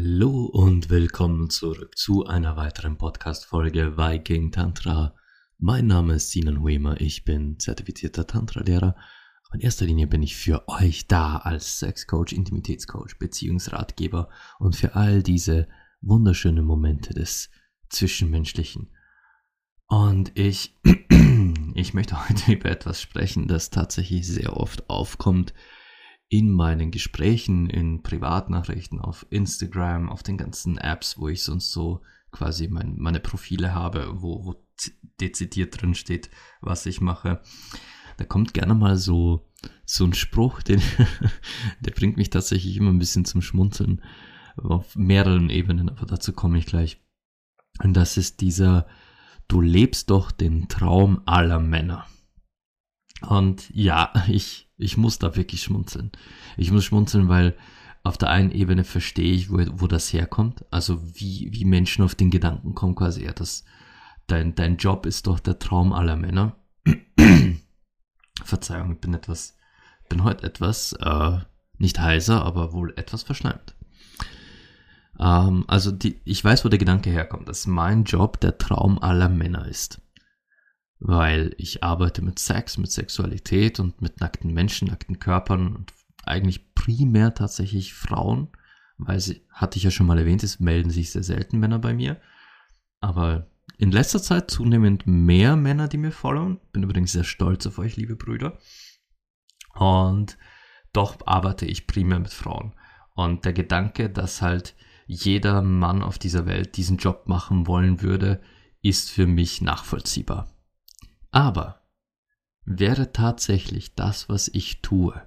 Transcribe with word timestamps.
Hallo 0.00 0.44
und 0.44 0.90
willkommen 0.90 1.50
zurück 1.50 1.98
zu 1.98 2.24
einer 2.24 2.56
weiteren 2.56 2.98
Podcast-Folge 2.98 3.96
Viking 3.96 4.52
Tantra. 4.52 5.16
Mein 5.58 5.88
Name 5.88 6.14
ist 6.14 6.30
Sinan 6.30 6.64
Wemer, 6.64 7.00
ich 7.00 7.24
bin 7.24 7.58
zertifizierter 7.58 8.24
Tantra-Lehrer. 8.24 8.94
Aber 8.94 9.54
in 9.54 9.60
erster 9.60 9.86
Linie 9.86 10.06
bin 10.06 10.22
ich 10.22 10.36
für 10.36 10.68
euch 10.68 11.08
da 11.08 11.38
als 11.38 11.80
Sexcoach, 11.80 12.32
Intimitätscoach, 12.32 13.18
Beziehungsratgeber 13.18 14.28
und 14.60 14.76
für 14.76 14.94
all 14.94 15.24
diese 15.24 15.66
wunderschönen 16.00 16.64
Momente 16.64 17.12
des 17.12 17.50
Zwischenmenschlichen. 17.88 18.92
Und 19.88 20.30
ich, 20.38 20.78
ich 21.74 21.92
möchte 21.92 22.28
heute 22.28 22.52
über 22.52 22.70
etwas 22.70 23.02
sprechen, 23.02 23.48
das 23.48 23.70
tatsächlich 23.70 24.28
sehr 24.28 24.56
oft 24.56 24.88
aufkommt, 24.88 25.54
in 26.28 26.50
meinen 26.50 26.90
Gesprächen, 26.90 27.70
in 27.70 28.02
Privatnachrichten, 28.02 29.00
auf 29.00 29.26
Instagram, 29.30 30.10
auf 30.10 30.22
den 30.22 30.36
ganzen 30.36 30.76
Apps, 30.76 31.18
wo 31.18 31.28
ich 31.28 31.42
sonst 31.42 31.72
so 31.72 32.02
quasi 32.30 32.68
mein, 32.68 32.96
meine 32.98 33.20
Profile 33.20 33.74
habe, 33.74 34.20
wo, 34.20 34.44
wo 34.44 34.66
dezidiert 35.20 35.80
drin 35.80 35.94
steht, 35.94 36.30
was 36.60 36.86
ich 36.86 37.00
mache. 37.00 37.40
Da 38.18 38.24
kommt 38.24 38.52
gerne 38.52 38.74
mal 38.74 38.96
so, 38.96 39.48
so 39.84 40.04
ein 40.04 40.12
Spruch, 40.12 40.62
den, 40.62 40.82
der 41.80 41.92
bringt 41.92 42.16
mich 42.16 42.30
tatsächlich 42.30 42.76
immer 42.76 42.90
ein 42.90 42.98
bisschen 42.98 43.24
zum 43.24 43.42
Schmunzeln 43.42 44.02
auf 44.56 44.96
mehreren 44.96 45.50
Ebenen, 45.50 45.88
aber 45.88 46.04
dazu 46.04 46.32
komme 46.32 46.58
ich 46.58 46.66
gleich. 46.66 47.00
Und 47.82 47.94
das 47.94 48.16
ist 48.16 48.40
dieser, 48.40 48.86
du 49.46 49.60
lebst 49.60 50.10
doch 50.10 50.30
den 50.32 50.68
Traum 50.68 51.22
aller 51.26 51.60
Männer. 51.60 52.06
Und 53.26 53.70
ja, 53.70 54.12
ich, 54.28 54.67
ich 54.78 54.96
muss 54.96 55.18
da 55.18 55.36
wirklich 55.36 55.62
schmunzeln. 55.62 56.12
Ich 56.56 56.70
muss 56.70 56.84
schmunzeln, 56.84 57.28
weil 57.28 57.56
auf 58.04 58.16
der 58.16 58.30
einen 58.30 58.52
Ebene 58.52 58.84
verstehe 58.84 59.34
ich, 59.34 59.50
wo, 59.50 59.58
wo 59.72 59.86
das 59.86 60.12
herkommt. 60.12 60.64
Also 60.70 61.02
wie, 61.02 61.48
wie 61.52 61.64
Menschen 61.64 62.04
auf 62.04 62.14
den 62.14 62.30
Gedanken 62.30 62.74
kommen, 62.74 62.94
quasi, 62.94 63.24
ja, 63.24 63.32
das, 63.32 63.64
dein, 64.28 64.54
dein 64.54 64.76
Job 64.76 65.04
ist 65.04 65.26
doch 65.26 65.40
der 65.40 65.58
Traum 65.58 65.92
aller 65.92 66.16
Männer. 66.16 66.56
Verzeihung, 68.44 68.92
ich 68.92 69.00
bin 69.00 69.14
etwas, 69.14 69.56
bin 70.08 70.22
heute 70.22 70.46
etwas, 70.46 70.92
äh, 70.92 71.38
nicht 71.76 71.98
heiser, 71.98 72.44
aber 72.44 72.72
wohl 72.72 72.94
etwas 72.96 73.24
verschleimt. 73.24 73.74
Ähm, 75.18 75.64
also 75.66 75.90
die, 75.90 76.20
ich 76.24 76.42
weiß, 76.42 76.64
wo 76.64 76.68
der 76.68 76.78
Gedanke 76.78 77.10
herkommt, 77.10 77.48
dass 77.48 77.66
mein 77.66 78.04
Job 78.04 78.40
der 78.40 78.58
Traum 78.58 79.00
aller 79.00 79.28
Männer 79.28 79.66
ist 79.66 80.00
weil 81.00 81.54
ich 81.58 81.82
arbeite 81.82 82.22
mit 82.22 82.38
Sex, 82.38 82.78
mit 82.78 82.90
Sexualität 82.90 83.80
und 83.80 84.02
mit 84.02 84.20
nackten 84.20 84.52
Menschen, 84.52 84.88
nackten 84.88 85.18
Körpern 85.18 85.74
und 85.74 85.92
eigentlich 86.24 86.74
primär 86.74 87.34
tatsächlich 87.34 87.94
Frauen, 87.94 88.48
weil 88.98 89.20
sie, 89.20 89.46
hatte 89.50 89.78
ich 89.78 89.84
ja 89.84 89.90
schon 89.90 90.06
mal 90.06 90.18
erwähnt, 90.18 90.42
es 90.42 90.60
melden 90.60 90.90
sich 90.90 91.10
sehr 91.12 91.22
selten 91.22 91.58
Männer 91.58 91.78
bei 91.78 91.94
mir, 91.94 92.20
aber 93.00 93.50
in 93.78 93.92
letzter 93.92 94.20
Zeit 94.20 94.50
zunehmend 94.50 95.06
mehr 95.06 95.54
Männer, 95.54 95.86
die 95.86 95.98
mir 95.98 96.10
folgen. 96.10 96.60
Bin 96.72 96.82
übrigens 96.82 97.12
sehr 97.12 97.24
stolz 97.24 97.64
auf 97.66 97.78
euch, 97.78 97.96
liebe 97.96 98.16
Brüder. 98.16 98.58
Und 99.74 100.36
doch 100.92 101.16
arbeite 101.26 101.64
ich 101.64 101.86
primär 101.86 102.18
mit 102.18 102.32
Frauen. 102.32 102.74
Und 103.14 103.44
der 103.44 103.52
Gedanke, 103.52 104.10
dass 104.10 104.42
halt 104.42 104.74
jeder 105.06 105.62
Mann 105.62 106.02
auf 106.02 106.18
dieser 106.18 106.46
Welt 106.46 106.76
diesen 106.76 106.96
Job 106.96 107.28
machen 107.28 107.68
wollen 107.68 108.02
würde, 108.02 108.40
ist 108.82 109.10
für 109.10 109.26
mich 109.26 109.62
nachvollziehbar. 109.62 110.57
Aber 111.30 111.82
wäre 112.64 113.12
tatsächlich 113.12 113.94
das, 113.94 114.28
was 114.28 114.48
ich 114.48 114.82
tue, 114.82 115.20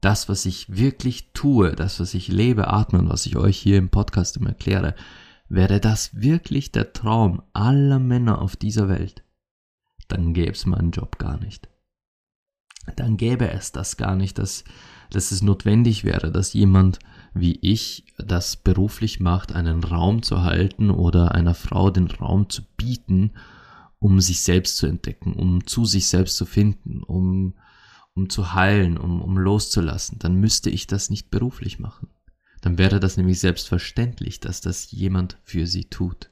das, 0.00 0.28
was 0.28 0.46
ich 0.46 0.76
wirklich 0.76 1.32
tue, 1.32 1.74
das, 1.74 2.00
was 2.00 2.14
ich 2.14 2.28
lebe, 2.28 2.68
atme 2.68 2.98
und 2.98 3.08
was 3.08 3.26
ich 3.26 3.36
euch 3.36 3.58
hier 3.58 3.78
im 3.78 3.90
Podcast 3.90 4.36
immer 4.36 4.50
erkläre, 4.50 4.94
wäre 5.48 5.80
das 5.80 6.20
wirklich 6.20 6.72
der 6.72 6.92
Traum 6.92 7.42
aller 7.52 7.98
Männer 7.98 8.40
auf 8.40 8.56
dieser 8.56 8.88
Welt, 8.88 9.24
dann 10.08 10.34
gäbe 10.34 10.52
es 10.52 10.66
meinen 10.66 10.90
Job 10.90 11.18
gar 11.18 11.38
nicht. 11.38 11.68
Dann 12.94 13.16
gäbe 13.16 13.50
es 13.50 13.72
das 13.72 13.96
gar 13.96 14.14
nicht, 14.14 14.38
dass, 14.38 14.62
dass 15.10 15.32
es 15.32 15.42
notwendig 15.42 16.04
wäre, 16.04 16.30
dass 16.30 16.52
jemand 16.52 17.00
wie 17.40 17.58
ich 17.60 18.04
das 18.18 18.56
beruflich 18.56 19.20
macht, 19.20 19.52
einen 19.52 19.84
Raum 19.84 20.22
zu 20.22 20.42
halten 20.42 20.90
oder 20.90 21.34
einer 21.34 21.54
Frau 21.54 21.90
den 21.90 22.10
Raum 22.10 22.48
zu 22.48 22.62
bieten, 22.76 23.32
um 24.06 24.20
sich 24.20 24.42
selbst 24.42 24.76
zu 24.76 24.86
entdecken, 24.86 25.32
um 25.32 25.66
zu 25.66 25.84
sich 25.84 26.06
selbst 26.06 26.36
zu 26.36 26.46
finden, 26.46 27.02
um, 27.02 27.54
um 28.14 28.30
zu 28.30 28.54
heilen, 28.54 28.98
um, 28.98 29.20
um 29.20 29.36
loszulassen, 29.36 30.20
dann 30.20 30.36
müsste 30.36 30.70
ich 30.70 30.86
das 30.86 31.10
nicht 31.10 31.28
beruflich 31.28 31.80
machen. 31.80 32.06
Dann 32.60 32.78
wäre 32.78 33.00
das 33.00 33.16
nämlich 33.16 33.40
selbstverständlich, 33.40 34.38
dass 34.38 34.60
das 34.60 34.92
jemand 34.92 35.38
für 35.42 35.66
sie 35.66 35.86
tut. 35.86 36.30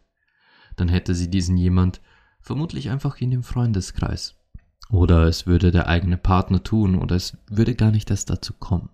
Dann 0.76 0.88
hätte 0.88 1.16
sie 1.16 1.28
diesen 1.28 1.56
jemand 1.56 2.00
vermutlich 2.40 2.90
einfach 2.90 3.16
in 3.16 3.32
dem 3.32 3.42
Freundeskreis. 3.42 4.36
Oder 4.88 5.24
es 5.24 5.48
würde 5.48 5.72
der 5.72 5.88
eigene 5.88 6.16
Partner 6.16 6.62
tun, 6.62 6.94
oder 6.94 7.16
es 7.16 7.38
würde 7.50 7.74
gar 7.74 7.90
nicht 7.90 8.08
erst 8.08 8.30
dazu 8.30 8.52
kommen. 8.52 8.90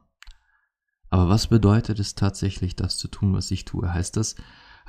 Aber 1.11 1.29
was 1.29 1.49
bedeutet 1.49 1.99
es 1.99 2.15
tatsächlich, 2.15 2.77
das 2.77 2.97
zu 2.97 3.09
tun, 3.09 3.35
was 3.35 3.51
ich 3.51 3.67
tue? 3.67 3.93
Heißt 3.93 4.17
das, 4.17 4.37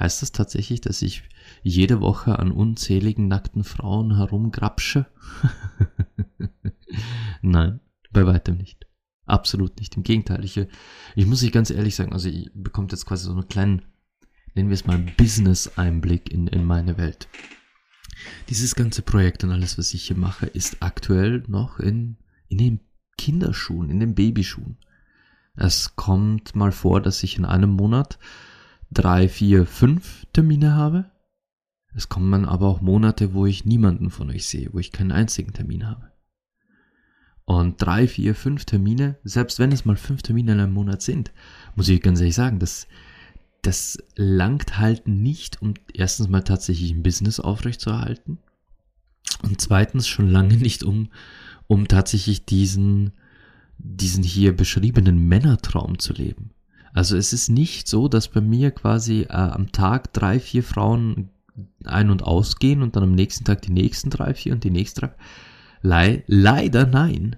Heißt 0.02 0.24
das 0.24 0.32
tatsächlich, 0.32 0.82
dass 0.82 1.04
ich 1.04 1.24
jede 1.64 2.02
Woche 2.02 2.40
an 2.40 2.52
unzähligen 2.52 3.28
nackten 3.28 3.64
Frauen 3.64 4.16
herumgrapsche? 4.16 5.06
Nein, 7.42 7.80
bei 8.12 8.26
weitem 8.26 8.58
nicht. 8.58 8.88
Absolut 9.26 9.80
nicht. 9.80 9.96
Im 9.96 10.04
Gegenteil, 10.04 10.44
ich, 10.44 10.60
ich 11.16 11.26
muss 11.26 11.44
euch 11.44 11.52
ganz 11.52 11.70
ehrlich 11.70 11.96
sagen, 11.96 12.14
also 12.14 12.28
ihr 12.30 12.50
bekommt 12.54 12.92
jetzt 12.92 13.06
quasi 13.06 13.26
so 13.26 13.32
einen 13.32 13.48
kleinen, 13.48 13.84
nennen 14.56 14.70
wir 14.70 14.74
es 14.74 14.86
mal, 14.86 14.98
Business-Einblick 14.98 16.32
in, 16.32 16.48
in 16.48 16.66
meine 16.66 16.98
Welt. 16.98 17.28
Dieses 18.50 18.76
ganze 18.76 19.02
Projekt 19.02 19.44
und 19.44 19.52
alles, 19.52 19.78
was 19.78 19.94
ich 19.94 20.04
hier 20.04 20.18
mache, 20.18 20.48
ist 20.48 20.78
aktuell 20.82 21.44
noch 21.48 21.80
in, 21.80 22.18
in 22.50 22.58
den 22.58 22.80
Kinderschuhen, 23.18 23.90
in 23.90 24.00
den 24.00 24.16
Babyschuhen. 24.16 24.78
Es 25.56 25.96
kommt 25.96 26.56
mal 26.56 26.72
vor, 26.72 27.02
dass 27.02 27.24
ich 27.24 27.38
in 27.38 27.46
einem 27.46 27.72
Monat 27.72 28.20
drei, 28.90 29.30
vier, 29.30 29.66
fünf 29.66 30.26
Termine 30.34 30.76
habe. 30.76 31.11
Es 31.94 32.10
kommen 32.10 32.46
aber 32.46 32.68
auch 32.68 32.82
Monate, 32.82 33.34
wo 33.34 33.46
ich 33.46 33.66
niemanden 33.66 34.10
von 34.10 34.30
euch 34.30 34.46
sehe, 34.46 34.70
wo 34.72 34.80
ich 34.80 34.92
keinen 34.92 35.12
einzigen 35.12 35.54
Termin 35.54 35.88
habe. 35.88 36.12
Und 37.46 37.82
drei, 37.82 38.08
vier, 38.08 38.34
fünf 38.34 38.66
Termine, 38.66 39.18
selbst 39.24 39.60
wenn 39.60 39.72
es 39.72 39.84
mal 39.84 39.98
fünf 39.98 40.22
Termine 40.22 40.54
in 40.54 40.60
einem 40.60 40.74
Monat 40.74 41.02
sind, 41.02 41.32
muss 41.76 41.90
ich 41.90 42.02
ganz 42.02 42.20
ehrlich 42.20 42.36
sagen, 42.36 42.60
das, 42.60 42.88
das 43.62 43.98
langt 44.16 44.78
halt 44.78 45.08
nicht, 45.08 45.62
um 45.62 45.74
erstens 45.94 46.30
mal 46.30 46.44
tatsächlich 46.44 46.92
ein 46.92 47.04
Business 47.04 47.40
aufrechtzuerhalten 47.40 48.38
und 49.44 49.60
zweitens 49.60 50.08
schon 50.08 50.30
lange 50.30 50.56
nicht, 50.56 50.84
um, 50.84 51.10
um 51.68 51.88
tatsächlich 51.88 52.46
diesen, 52.46 53.12
diesen 53.78 54.24
hier 54.24 54.56
beschriebenen 54.56 55.28
Männertraum 55.28 56.00
zu 56.00 56.14
leben. 56.14 56.52
Also 56.94 57.18
es 57.18 57.34
ist 57.34 57.50
nicht 57.50 57.88
so, 57.88 58.08
dass 58.08 58.28
bei 58.28 58.42
mir 58.42 58.72
quasi 58.72 59.22
äh, 59.22 59.34
am 59.34 59.72
Tag 59.72 60.14
drei, 60.14 60.40
vier 60.40 60.64
Frauen 60.64 61.30
ein- 61.84 62.10
und 62.10 62.24
ausgehen 62.24 62.82
und 62.82 62.96
dann 62.96 63.04
am 63.04 63.16
nächsten 63.16 63.46
Tag 63.46 63.62
die 63.62 63.72
nächsten 63.72 64.10
drei, 64.10 64.34
vier 64.34 64.54
und 64.54 64.64
die 64.64 64.72
nächsten 64.72 65.02
drei. 65.02 65.14
Le 65.82 66.24
leider 66.28 66.86
nein. 66.86 67.36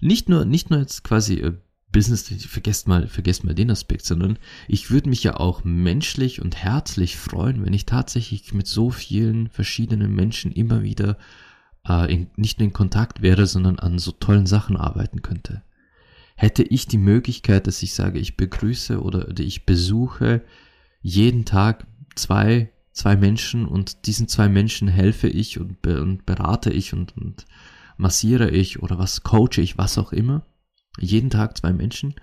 Nicht 0.00 0.28
nur, 0.28 0.44
nicht 0.44 0.70
nur 0.70 0.80
jetzt 0.80 1.04
quasi 1.04 1.34
äh, 1.34 1.54
Business, 1.90 2.28
vergesst 2.48 2.88
mal, 2.88 3.06
vergesst 3.06 3.44
mal 3.44 3.54
den 3.54 3.70
Aspekt, 3.70 4.06
sondern 4.06 4.38
ich 4.66 4.90
würde 4.90 5.10
mich 5.10 5.22
ja 5.22 5.36
auch 5.36 5.62
menschlich 5.62 6.40
und 6.40 6.56
herzlich 6.56 7.16
freuen, 7.16 7.64
wenn 7.64 7.74
ich 7.74 7.84
tatsächlich 7.84 8.54
mit 8.54 8.66
so 8.66 8.90
vielen 8.90 9.48
verschiedenen 9.48 10.14
Menschen 10.14 10.52
immer 10.52 10.82
wieder 10.82 11.18
äh, 11.86 12.12
in, 12.12 12.30
nicht 12.36 12.58
nur 12.58 12.68
in 12.68 12.72
Kontakt 12.72 13.20
wäre, 13.20 13.46
sondern 13.46 13.78
an 13.78 13.98
so 13.98 14.10
tollen 14.10 14.46
Sachen 14.46 14.76
arbeiten 14.76 15.20
könnte 15.22 15.62
hätte 16.42 16.64
ich 16.64 16.88
die 16.88 16.98
Möglichkeit, 16.98 17.68
dass 17.68 17.84
ich 17.84 17.94
sage, 17.94 18.18
ich 18.18 18.36
begrüße 18.36 19.00
oder, 19.00 19.28
ich 19.38 19.64
besuche 19.64 20.42
jeden 21.00 21.44
Tag 21.44 21.86
zwei, 22.16 22.71
zwei 22.92 23.16
Menschen 23.16 23.66
und 23.66 24.06
diesen 24.06 24.28
zwei 24.28 24.48
Menschen 24.48 24.88
helfe 24.88 25.28
ich 25.28 25.58
und, 25.58 25.86
und 25.86 26.26
berate 26.26 26.70
ich 26.70 26.92
und, 26.92 27.16
und 27.16 27.46
massiere 27.96 28.50
ich 28.50 28.82
oder 28.82 28.98
was 28.98 29.22
coache 29.22 29.58
ich, 29.60 29.78
was 29.78 29.98
auch 29.98 30.12
immer, 30.12 30.44
jeden 30.98 31.30
Tag 31.30 31.56
zwei 31.56 31.72
Menschen, 31.72 32.14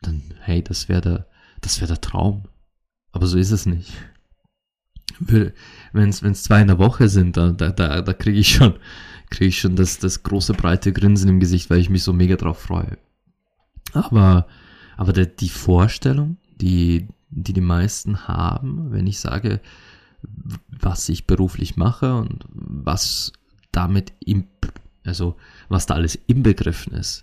dann 0.00 0.22
hey, 0.40 0.62
das 0.62 0.88
wäre 0.88 1.00
der, 1.00 1.26
das 1.60 1.80
wäre 1.80 1.88
der 1.88 2.00
Traum. 2.00 2.44
Aber 3.10 3.26
so 3.26 3.38
ist 3.38 3.50
es 3.50 3.66
nicht. 3.66 3.92
Wenn 5.20 6.10
es 6.10 6.42
zwei 6.42 6.60
in 6.60 6.68
der 6.68 6.78
Woche 6.78 7.08
sind, 7.08 7.36
da, 7.36 7.50
da, 7.50 7.70
da 8.02 8.12
kriege 8.12 8.38
ich 8.38 8.54
schon, 8.54 8.74
kriege 9.30 9.48
ich 9.48 9.58
schon 9.58 9.74
das, 9.74 9.98
das 9.98 10.22
große 10.22 10.52
breite 10.52 10.92
Grinsen 10.92 11.28
im 11.28 11.40
Gesicht, 11.40 11.70
weil 11.70 11.80
ich 11.80 11.90
mich 11.90 12.04
so 12.04 12.12
mega 12.12 12.36
drauf 12.36 12.60
freue. 12.60 12.98
Aber, 13.92 14.46
aber 14.96 15.12
der, 15.12 15.26
die 15.26 15.48
Vorstellung, 15.48 16.36
die, 16.60 17.08
die 17.30 17.52
die 17.52 17.60
meisten 17.60 18.28
haben, 18.28 18.90
wenn 18.90 19.06
ich 19.06 19.20
sage, 19.20 19.60
was 20.68 21.08
ich 21.08 21.26
beruflich 21.26 21.76
mache 21.76 22.16
und 22.16 22.44
was 22.50 23.32
damit 23.72 24.12
im, 24.24 24.48
also 25.04 25.36
was 25.68 25.86
da 25.86 25.94
alles 25.94 26.16
inbegriffen 26.26 26.94
ist, 26.94 27.22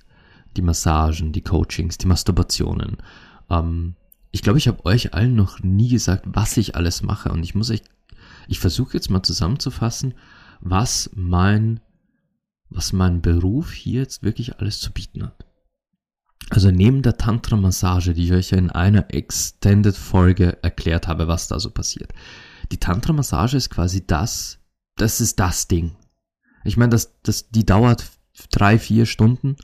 die 0.56 0.62
Massagen, 0.62 1.34
die 1.34 1.42
Coachings, 1.42 1.98
die 1.98 2.08
Masturbationen, 2.08 2.98
ähm, 3.50 3.96
ich 4.36 4.42
glaube, 4.42 4.60
ich 4.60 4.68
habe 4.68 4.86
euch 4.86 5.14
allen 5.14 5.34
noch 5.34 5.62
nie 5.62 5.88
gesagt, 5.88 6.26
was 6.28 6.58
ich 6.58 6.76
alles 6.76 7.02
mache. 7.02 7.32
Und 7.32 7.42
ich 7.44 7.56
muss 7.56 7.72
euch, 7.72 7.82
ich 8.50 8.60
versuche 8.60 8.96
jetzt 8.96 9.10
mal 9.10 9.24
zusammenzufassen, 9.24 10.14
was 10.60 11.10
mein, 11.14 11.80
was 12.70 12.92
mein 12.92 13.22
Beruf 13.22 13.72
hier 13.72 14.02
jetzt 14.02 14.24
wirklich 14.24 14.60
alles 14.60 14.82
zu 14.82 14.92
bieten 14.92 15.24
hat. 15.24 15.45
Also 16.50 16.70
neben 16.70 17.02
der 17.02 17.18
Tantra-Massage, 17.18 18.14
die 18.14 18.26
ich 18.26 18.34
euch 18.34 18.52
in 18.52 18.70
einer 18.70 19.14
Extended-Folge 19.14 20.62
erklärt 20.62 21.08
habe, 21.08 21.28
was 21.28 21.48
da 21.48 21.60
so 21.60 21.72
passiert. 21.72 22.14
Die 22.72 22.78
Tantra-Massage 22.78 23.58
ist 23.58 23.70
quasi 23.70 24.06
das, 24.06 24.60
das 24.96 25.22
ist 25.22 25.40
das 25.40 25.68
Ding. 25.68 25.96
Ich 26.64 26.78
meine, 26.78 26.92
das, 26.92 27.14
das, 27.24 27.50
die 27.50 27.66
dauert 27.66 28.06
drei, 28.52 28.78
vier 28.78 29.06
Stunden 29.06 29.56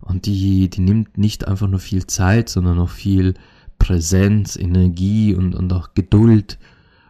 und 0.00 0.26
die, 0.26 0.68
die 0.70 0.80
nimmt 0.80 1.18
nicht 1.18 1.46
einfach 1.46 1.68
nur 1.68 1.80
viel 1.80 2.06
Zeit, 2.06 2.48
sondern 2.48 2.78
auch 2.78 2.90
viel 2.90 3.34
Präsenz, 3.78 4.56
Energie 4.56 5.34
und, 5.34 5.54
und 5.54 5.72
auch 5.72 5.94
Geduld, 5.94 6.58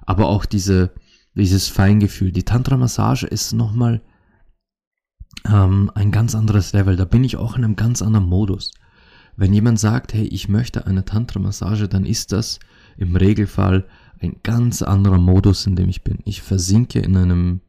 aber 0.06 0.28
auch 0.28 0.44
diese, 0.44 0.92
dieses 1.34 1.68
Feingefühl. 1.68 2.32
Die 2.32 2.44
Tantra-Massage 2.44 3.26
ist 3.26 3.52
nochmal 3.52 4.02
ähm, 5.46 5.90
ein 5.94 6.10
ganz 6.10 6.34
anderes 6.34 6.72
Level. 6.72 6.96
Da 6.96 7.04
bin 7.04 7.24
ich 7.24 7.36
auch 7.36 7.56
in 7.56 7.64
einem 7.64 7.76
ganz 7.76 8.02
anderen 8.02 8.26
Modus. 8.26 8.72
Wenn 9.36 9.52
jemand 9.52 9.80
sagt, 9.80 10.14
hey, 10.14 10.26
ich 10.26 10.48
möchte 10.48 10.86
eine 10.86 11.04
Tantra-Massage, 11.04 11.88
dann 11.88 12.06
ist 12.06 12.32
das 12.32 12.60
im 12.96 13.16
Regelfall 13.16 13.86
ein 14.20 14.36
ganz 14.42 14.82
anderer 14.82 15.18
Modus, 15.18 15.66
in 15.66 15.76
dem 15.76 15.88
ich 15.88 16.02
bin. 16.02 16.18
Ich 16.24 16.42
versinke 16.42 17.00
in 17.00 17.16
einem 17.16 17.60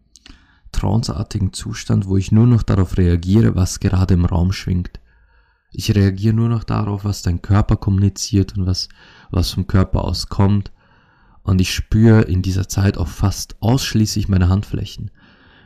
tranceartigen 0.71 1.53
Zustand, 1.53 2.07
wo 2.07 2.17
ich 2.17 2.31
nur 2.31 2.47
noch 2.47 2.63
darauf 2.63 2.97
reagiere, 2.97 3.55
was 3.55 3.79
gerade 3.79 4.13
im 4.13 4.25
Raum 4.25 4.51
schwingt. 4.51 4.99
Ich 5.71 5.93
reagiere 5.93 6.35
nur 6.35 6.49
noch 6.49 6.63
darauf, 6.63 7.03
was 7.03 7.21
dein 7.21 7.41
Körper 7.41 7.75
kommuniziert 7.77 8.57
und 8.57 8.65
was, 8.65 8.87
was 9.31 9.51
vom 9.51 9.67
Körper 9.67 10.05
aus 10.05 10.27
kommt. 10.27 10.71
Und 11.43 11.61
ich 11.61 11.73
spüre 11.73 12.21
in 12.21 12.41
dieser 12.41 12.67
Zeit 12.67 12.97
auch 12.97 13.07
fast 13.07 13.55
ausschließlich 13.61 14.29
meine 14.29 14.49
Handflächen. 14.49 15.11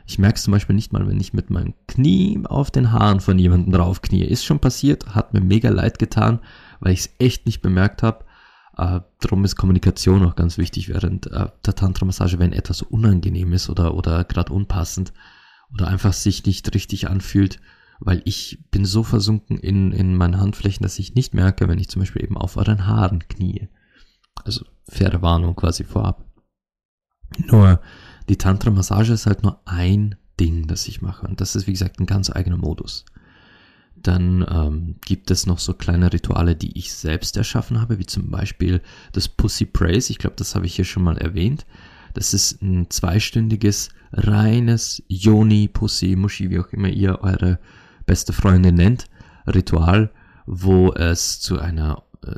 Ich 0.06 0.18
merke 0.18 0.36
es 0.36 0.42
zum 0.42 0.52
Beispiel 0.52 0.76
nicht 0.76 0.92
mal, 0.92 1.06
wenn 1.06 1.20
ich 1.20 1.32
mit 1.32 1.50
meinem 1.50 1.74
Knie 1.86 2.40
auf 2.44 2.70
den 2.70 2.92
Haaren 2.92 3.20
von 3.20 3.38
jemandem 3.38 3.72
drauf 3.72 4.02
knie. 4.02 4.24
Ist 4.24 4.44
schon 4.44 4.58
passiert, 4.58 5.14
hat 5.14 5.32
mir 5.32 5.40
mega 5.40 5.70
leid 5.70 5.98
getan, 5.98 6.40
weil 6.80 6.92
ich 6.92 7.00
es 7.00 7.14
echt 7.18 7.46
nicht 7.46 7.62
bemerkt 7.62 8.02
habe. 8.02 8.24
Äh, 8.76 9.00
darum 9.20 9.44
ist 9.44 9.56
Kommunikation 9.56 10.24
auch 10.24 10.36
ganz 10.36 10.58
wichtig 10.58 10.88
während 10.88 11.26
äh, 11.26 11.48
der 11.64 11.74
Tantra-Massage, 11.74 12.38
wenn 12.38 12.52
etwas 12.52 12.82
unangenehm 12.82 13.52
ist 13.52 13.68
oder, 13.68 13.94
oder 13.94 14.24
gerade 14.24 14.52
unpassend 14.52 15.12
oder 15.72 15.88
einfach 15.88 16.12
sich 16.12 16.44
nicht 16.46 16.74
richtig 16.74 17.08
anfühlt, 17.08 17.60
weil 18.00 18.22
ich 18.24 18.64
bin 18.70 18.84
so 18.84 19.02
versunken 19.02 19.58
in, 19.58 19.92
in 19.92 20.16
meinen 20.16 20.40
Handflächen, 20.40 20.82
dass 20.82 20.98
ich 20.98 21.14
nicht 21.14 21.34
merke, 21.34 21.68
wenn 21.68 21.78
ich 21.78 21.88
zum 21.88 22.00
Beispiel 22.00 22.22
eben 22.22 22.36
auf 22.36 22.56
euren 22.56 22.86
Haaren 22.86 23.20
knie. 23.28 23.68
Also 24.44 24.64
faire 24.88 25.22
Warnung 25.22 25.54
quasi 25.54 25.84
vorab. 25.84 26.24
Nur 27.46 27.80
die 28.30 28.38
Tantra-Massage 28.38 29.12
ist 29.12 29.26
halt 29.26 29.42
nur 29.42 29.60
ein 29.64 30.14
Ding, 30.38 30.68
das 30.68 30.86
ich 30.86 31.02
mache. 31.02 31.26
Und 31.26 31.40
das 31.40 31.56
ist, 31.56 31.66
wie 31.66 31.72
gesagt, 31.72 31.98
ein 31.98 32.06
ganz 32.06 32.30
eigener 32.30 32.56
Modus. 32.56 33.04
Dann 33.96 34.46
ähm, 34.48 34.94
gibt 35.04 35.32
es 35.32 35.46
noch 35.46 35.58
so 35.58 35.74
kleine 35.74 36.12
Rituale, 36.12 36.54
die 36.54 36.78
ich 36.78 36.94
selbst 36.94 37.36
erschaffen 37.36 37.80
habe, 37.80 37.98
wie 37.98 38.06
zum 38.06 38.30
Beispiel 38.30 38.82
das 39.12 39.28
Pussy 39.28 39.66
Praise. 39.66 40.12
Ich 40.12 40.18
glaube, 40.18 40.36
das 40.36 40.54
habe 40.54 40.64
ich 40.64 40.76
hier 40.76 40.84
schon 40.84 41.02
mal 41.02 41.18
erwähnt. 41.18 41.66
Das 42.14 42.32
ist 42.32 42.62
ein 42.62 42.88
zweistündiges, 42.88 43.90
reines 44.12 45.02
Yoni, 45.08 45.66
Pussy, 45.66 46.14
Muschi, 46.14 46.50
wie 46.50 46.60
auch 46.60 46.68
immer 46.68 46.88
ihr 46.88 47.22
eure 47.22 47.58
beste 48.06 48.32
Freundin 48.32 48.76
nennt, 48.76 49.06
Ritual, 49.46 50.12
wo 50.46 50.92
es 50.92 51.40
zu 51.40 51.58
einer 51.58 52.04
äh, 52.24 52.36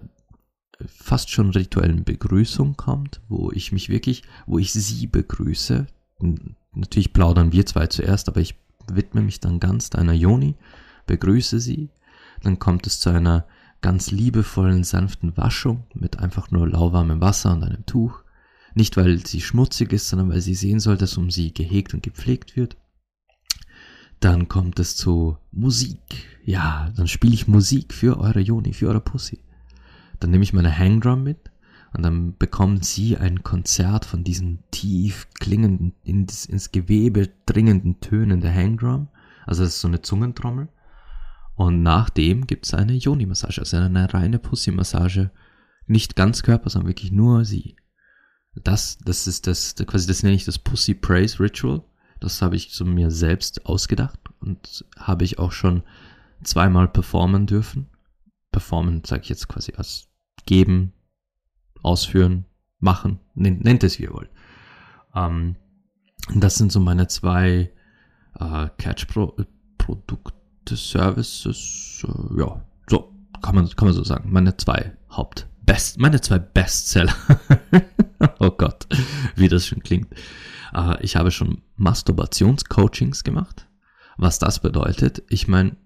fast 0.89 1.31
schon 1.31 1.51
rituellen 1.51 2.05
Begrüßung 2.05 2.77
kommt, 2.77 3.21
wo 3.29 3.51
ich 3.53 3.73
mich 3.73 3.89
wirklich, 3.89 4.23
wo 4.47 4.59
ich 4.59 4.73
sie 4.73 5.07
begrüße. 5.07 5.87
Natürlich 6.75 7.13
plaudern 7.13 7.53
wir 7.53 7.67
zwei 7.67 7.87
zuerst, 7.87 8.29
aber 8.29 8.41
ich 8.41 8.55
widme 8.91 9.23
mich 9.23 9.41
dann 9.41 9.61
ganz 9.61 9.91
deiner 9.91 10.13
Joni, 10.13 10.55
begrüße 11.07 11.61
sie. 11.61 11.91
Dann 12.43 12.59
kommt 12.59 12.87
es 12.87 13.01
zu 13.01 13.11
einer 13.11 13.47
ganz 13.81 14.11
liebevollen, 14.11 14.85
sanften 14.85 15.37
Waschung 15.37 15.85
mit 15.95 16.19
einfach 16.19 16.51
nur 16.51 16.69
lauwarmem 16.69 17.21
Wasser 17.21 17.53
und 17.53 17.65
einem 17.65 17.85
Tuch. 17.87 18.23
Nicht 18.75 18.97
weil 18.97 19.27
sie 19.27 19.41
schmutzig 19.41 19.93
ist, 19.93 20.09
sondern 20.09 20.31
weil 20.31 20.41
sie 20.41 20.55
sehen 20.55 20.81
soll, 20.81 20.97
dass 20.97 21.19
um 21.19 21.31
sie 21.31 21.53
gehegt 21.53 21.93
und 21.93 22.03
gepflegt 22.03 22.57
wird. 22.57 22.77
Dann 24.21 24.49
kommt 24.49 24.79
es 24.79 24.97
zu 24.97 25.37
Musik. 25.51 26.01
Ja, 26.45 26.91
dann 26.97 27.09
spiele 27.09 27.35
ich 27.35 27.49
Musik 27.49 27.93
für 27.93 28.19
eure 28.19 28.41
Joni, 28.41 28.73
für 28.73 28.89
eure 28.89 29.01
Pussy. 29.01 29.41
Dann 30.23 30.31
nehme 30.31 30.45
ich 30.45 30.53
meine 30.53 30.77
Hangdrum 30.77 31.25
mit 31.25 31.51
und 31.93 32.03
dann 32.03 32.37
bekommen 32.37 32.81
sie 32.81 33.17
ein 33.17 33.43
Konzert 33.43 34.05
von 34.05 34.23
diesen 34.23 34.63
tief 34.71 35.27
klingenden, 35.41 35.95
ins, 36.05 36.47
ins 36.47 36.71
Gewebe 36.71 37.31
dringenden 37.45 37.99
Tönen 38.01 38.41
der 38.41 38.55
Hangdrum. 38.55 39.09
Also 39.47 39.65
das 39.65 39.75
ist 39.75 39.81
so 39.81 39.89
eine 39.89 40.01
Zungentrommel. 40.01 40.69
Und 41.57 41.83
nach 41.83 42.09
dem 42.09 42.47
gibt 42.47 42.67
es 42.67 42.75
eine 42.75 42.95
Yoni-Massage, 42.95 43.61
also 43.61 43.77
eine 43.77 44.15
reine 44.15 44.39
Pussy-Massage. 44.39 45.33
Nicht 45.87 46.15
ganz 46.15 46.45
Körper, 46.45 46.71
sondern 46.71 46.89
wirklich 46.89 47.11
nur 47.11 47.45
sie. 47.45 47.77
Das, 48.55 48.99
das 48.99 49.27
ist 49.27 49.49
das, 49.49 49.75
quasi 49.75 50.07
das 50.07 50.23
nenne 50.23 50.37
ich 50.37 50.45
das 50.45 50.59
Pussy 50.59 50.95
Praise 50.95 51.41
Ritual. 51.41 51.83
Das 52.21 52.41
habe 52.43 52.55
ich 52.55 52.71
zu 52.71 52.85
mir 52.85 53.11
selbst 53.11 53.67
ausgedacht 53.67 54.21
und 54.39 54.85
habe 54.97 55.25
ich 55.25 55.41
auch 55.41 55.51
schon 55.51 55.83
zweimal 56.45 56.87
performen 56.87 57.47
dürfen. 57.47 57.89
Performen 58.53 59.03
sage 59.05 59.23
ich 59.23 59.29
jetzt 59.29 59.49
quasi 59.49 59.73
als 59.77 60.12
geben, 60.47 60.93
ausführen, 61.83 62.47
machen, 62.79 63.21
nennt, 63.35 63.65
nennt 63.65 63.85
es 63.85 63.99
wie 63.99 64.05
ihr 64.05 64.13
wollt. 64.13 64.31
Ähm, 65.15 65.57
das 66.35 66.57
sind 66.57 66.73
so 66.73 66.81
meine 66.81 67.09
zwei 67.09 67.71
äh, 68.39 68.69
Catch-Produkte, 68.79 70.33
Services, 70.77 72.05
äh, 72.07 72.41
ja, 72.41 72.65
so 72.89 73.13
kann 73.43 73.55
man, 73.55 73.69
kann 73.71 73.87
man 73.87 73.95
so 73.95 74.05
sagen. 74.05 74.33
Meine 74.33 74.57
zwei 74.57 74.97
Hauptbest, 75.11 75.99
meine 75.99 76.21
zwei 76.21 76.39
Bestseller. 76.39 77.15
oh 78.39 78.51
Gott, 78.51 78.87
wie 79.37 79.49
das 79.49 79.67
schon 79.67 79.83
klingt. 79.83 80.09
Äh, 80.75 81.03
ich 81.03 81.17
habe 81.17 81.31
schon 81.31 81.63
Masturbationscoachings 81.77 83.25
gemacht. 83.25 83.69
Was 84.17 84.39
das 84.39 84.61
bedeutet, 84.61 85.23
ich 85.29 85.49
meine, 85.49 85.77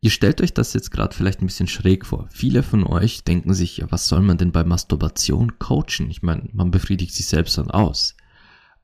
Ihr 0.00 0.10
stellt 0.10 0.40
euch 0.40 0.54
das 0.54 0.74
jetzt 0.74 0.90
gerade 0.92 1.14
vielleicht 1.14 1.42
ein 1.42 1.46
bisschen 1.46 1.66
schräg 1.66 2.06
vor. 2.06 2.28
Viele 2.30 2.62
von 2.62 2.84
euch 2.84 3.24
denken 3.24 3.52
sich, 3.52 3.82
was 3.90 4.06
soll 4.06 4.20
man 4.20 4.38
denn 4.38 4.52
bei 4.52 4.62
Masturbation 4.62 5.58
coachen? 5.58 6.08
Ich 6.08 6.22
meine, 6.22 6.48
man 6.52 6.70
befriedigt 6.70 7.14
sich 7.14 7.26
selbst 7.26 7.58
dann 7.58 7.70
aus. 7.70 8.14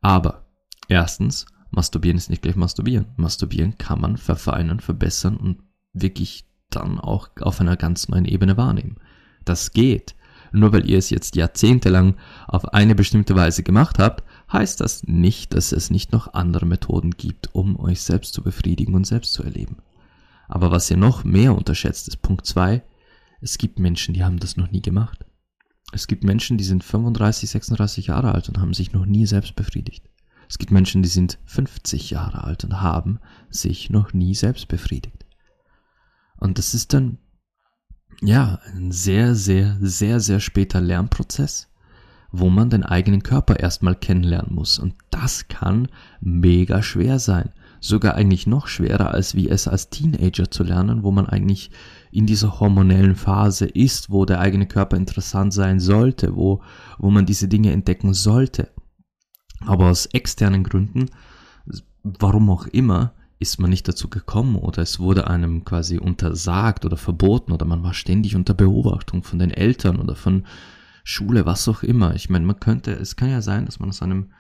Aber 0.01 0.47
erstens, 0.89 1.47
Masturbieren 1.71 2.17
ist 2.17 2.31
nicht 2.31 2.43
gleich 2.43 2.57
Masturbieren. 2.57 3.07
Masturbieren 3.17 3.79
kann 3.79 4.01
man 4.01 4.17
verfeinern, 4.17 4.81
verbessern 4.81 5.37
und 5.37 5.59
wirklich 5.93 6.47
dann 6.71 6.99
auch 6.99 7.31
auf 7.41 7.61
einer 7.61 7.77
ganz 7.77 8.09
neuen 8.09 8.25
Ebene 8.25 8.57
wahrnehmen. 8.57 8.97
Das 9.45 9.73
geht. 9.73 10.17
Nur 10.53 10.73
weil 10.73 10.89
ihr 10.89 10.99
es 10.99 11.11
jetzt 11.11 11.35
jahrzehntelang 11.37 12.15
auf 12.47 12.73
eine 12.73 12.95
bestimmte 12.95 13.35
Weise 13.35 13.63
gemacht 13.63 13.99
habt, 13.99 14.23
heißt 14.53 14.81
das 14.81 15.03
nicht, 15.05 15.55
dass 15.55 15.73
es 15.73 15.91
nicht 15.91 16.13
noch 16.13 16.35
andere 16.35 16.67
Methoden 16.67 17.13
gibt, 17.13 17.55
um 17.55 17.79
euch 17.79 18.01
selbst 18.03 18.35
zu 18.35 18.43
befriedigen 18.43 18.95
und 18.95 19.05
selbst 19.05 19.33
zu 19.33 19.43
erleben. 19.43 19.77
Aber 20.49 20.71
was 20.71 20.91
ihr 20.91 20.97
noch 20.97 21.25
mehr 21.25 21.57
unterschätzt, 21.57 22.09
ist 22.09 22.23
Punkt 22.23 22.47
zwei: 22.47 22.83
Es 23.41 23.59
gibt 23.59 23.79
Menschen, 23.79 24.15
die 24.15 24.25
haben 24.25 24.39
das 24.39 24.57
noch 24.57 24.71
nie 24.71 24.83
gemacht. 24.83 25.25
Es 25.93 26.07
gibt 26.07 26.25
Menschen, 26.25 26.59
die 26.59 26.65
sind 26.65 26.83
35, 26.83 27.51
36 27.51 28.07
Jahre 28.09 28.33
alt 28.33 28.49
und 28.49 28.59
haben 28.59 28.75
sich 28.75 28.93
noch 28.93 29.07
nie 29.07 29.27
selbst 29.27 29.55
befriedigt. 29.55 30.09
Es 30.49 30.59
gibt 30.59 30.73
Menschen, 30.73 31.03
die 31.03 31.09
sind 31.09 31.39
50 31.45 32.11
Jahre 32.11 32.45
alt 32.45 32.65
und 32.65 32.81
haben 32.81 33.21
sich 33.49 33.91
noch 33.91 34.13
nie 34.13 34.35
selbst 34.35 34.69
befriedigt. 34.69 35.25
Und 36.37 36.59
das 36.59 36.75
ist 36.75 36.93
dann, 36.93 37.19
ja, 38.21 38.59
ein 38.75 38.93
sehr, 38.93 39.35
sehr, 39.35 39.77
sehr, 39.81 40.21
sehr 40.21 40.41
später 40.41 40.81
Lernprozess, 40.81 41.69
wo 42.33 42.51
man 42.51 42.71
den 42.71 42.83
eigenen 42.83 43.23
Körper 43.23 43.61
erstmal 43.61 43.95
kennenlernen 43.95 44.55
muss. 44.55 44.79
Und 44.79 44.95
das 45.11 45.49
kann 45.49 45.89
mega 46.21 46.83
schwer 46.83 47.19
sein 47.19 47.53
sogar 47.85 48.15
eigentlich 48.15 48.47
noch 48.47 48.67
schwerer, 48.67 49.13
als 49.13 49.35
wie 49.35 49.49
es 49.49 49.69
als 49.69 49.91
Teenager 49.91 50.51
zu 50.51 50.65
lernen, 50.65 51.03
wo 51.03 51.11
man 51.11 51.27
eigentlich 51.27 51.71
in 52.11 52.25
dieser 52.25 52.59
hormonellen 52.59 53.15
Phase 53.15 53.67
ist, 53.67 54.09
wo 54.09 54.25
der 54.25 54.41
eigene 54.41 54.67
Körper 54.67 54.97
interessant 54.97 55.53
sein 55.53 55.81
sollte, 55.81 56.35
wo, 56.35 56.63
wo 56.99 57.11
man 57.11 57.27
diese 57.27 57.47
Dinge 57.47 57.73
entdecken 57.73 58.15
sollte. 58.15 58.71
Aber 59.67 59.91
aus 59.91 60.07
externen 60.07 60.65
Gründen, 60.65 61.11
warum 62.03 62.49
auch 62.49 62.67
immer, 62.69 63.13
ist 63.39 63.61
man 63.61 63.69
nicht 63.69 63.87
dazu 63.87 64.09
gekommen 64.09 64.57
oder 64.57 64.81
es 64.81 64.99
wurde 64.99 65.29
einem 65.29 65.65
quasi 65.65 65.99
untersagt 65.99 66.87
oder 66.87 66.97
verboten 66.97 67.53
oder 67.53 67.67
man 67.67 67.83
war 67.83 67.93
ständig 67.93 68.35
unter 68.35 68.55
Beobachtung 68.55 69.23
von 69.23 69.39
den 69.39 69.51
Eltern 69.51 70.01
oder 70.01 70.17
von 70.17 70.47
Schule, 71.03 71.45
was 71.45 71.69
auch 71.69 71.83
immer. 71.83 72.15
Ich 72.15 72.31
meine, 72.31 72.47
man 72.47 72.61
könnte, 72.61 72.93
es 72.93 73.17
kann 73.17 73.29
ja 73.29 73.43
sein, 73.43 73.67
dass 73.67 73.79
man 73.79 73.91
aus 73.91 74.01
einem 74.01 74.31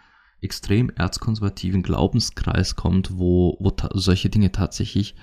extrem 0.44 0.90
erzkonservativen 0.90 1.82
Glaubenskreis 1.82 2.76
kommt, 2.76 3.18
wo, 3.18 3.56
wo 3.60 3.72
solche 3.94 4.28
Dinge 4.28 4.52
tatsächlich 4.52 5.14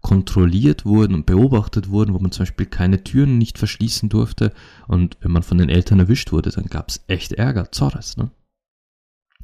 kontrolliert 0.00 0.84
wurden 0.84 1.14
und 1.14 1.26
beobachtet 1.26 1.90
wurden, 1.90 2.14
wo 2.14 2.18
man 2.18 2.30
zum 2.30 2.42
Beispiel 2.42 2.66
keine 2.66 3.02
Türen 3.02 3.38
nicht 3.38 3.58
verschließen 3.58 4.08
durfte. 4.08 4.52
Und 4.86 5.16
wenn 5.20 5.32
man 5.32 5.42
von 5.42 5.58
den 5.58 5.68
Eltern 5.68 5.98
erwischt 5.98 6.32
wurde, 6.32 6.50
dann 6.50 6.66
gab 6.66 6.90
es 6.90 7.04
echt 7.08 7.32
Ärger, 7.32 7.72
Zorres. 7.72 8.16
Ne? 8.16 8.30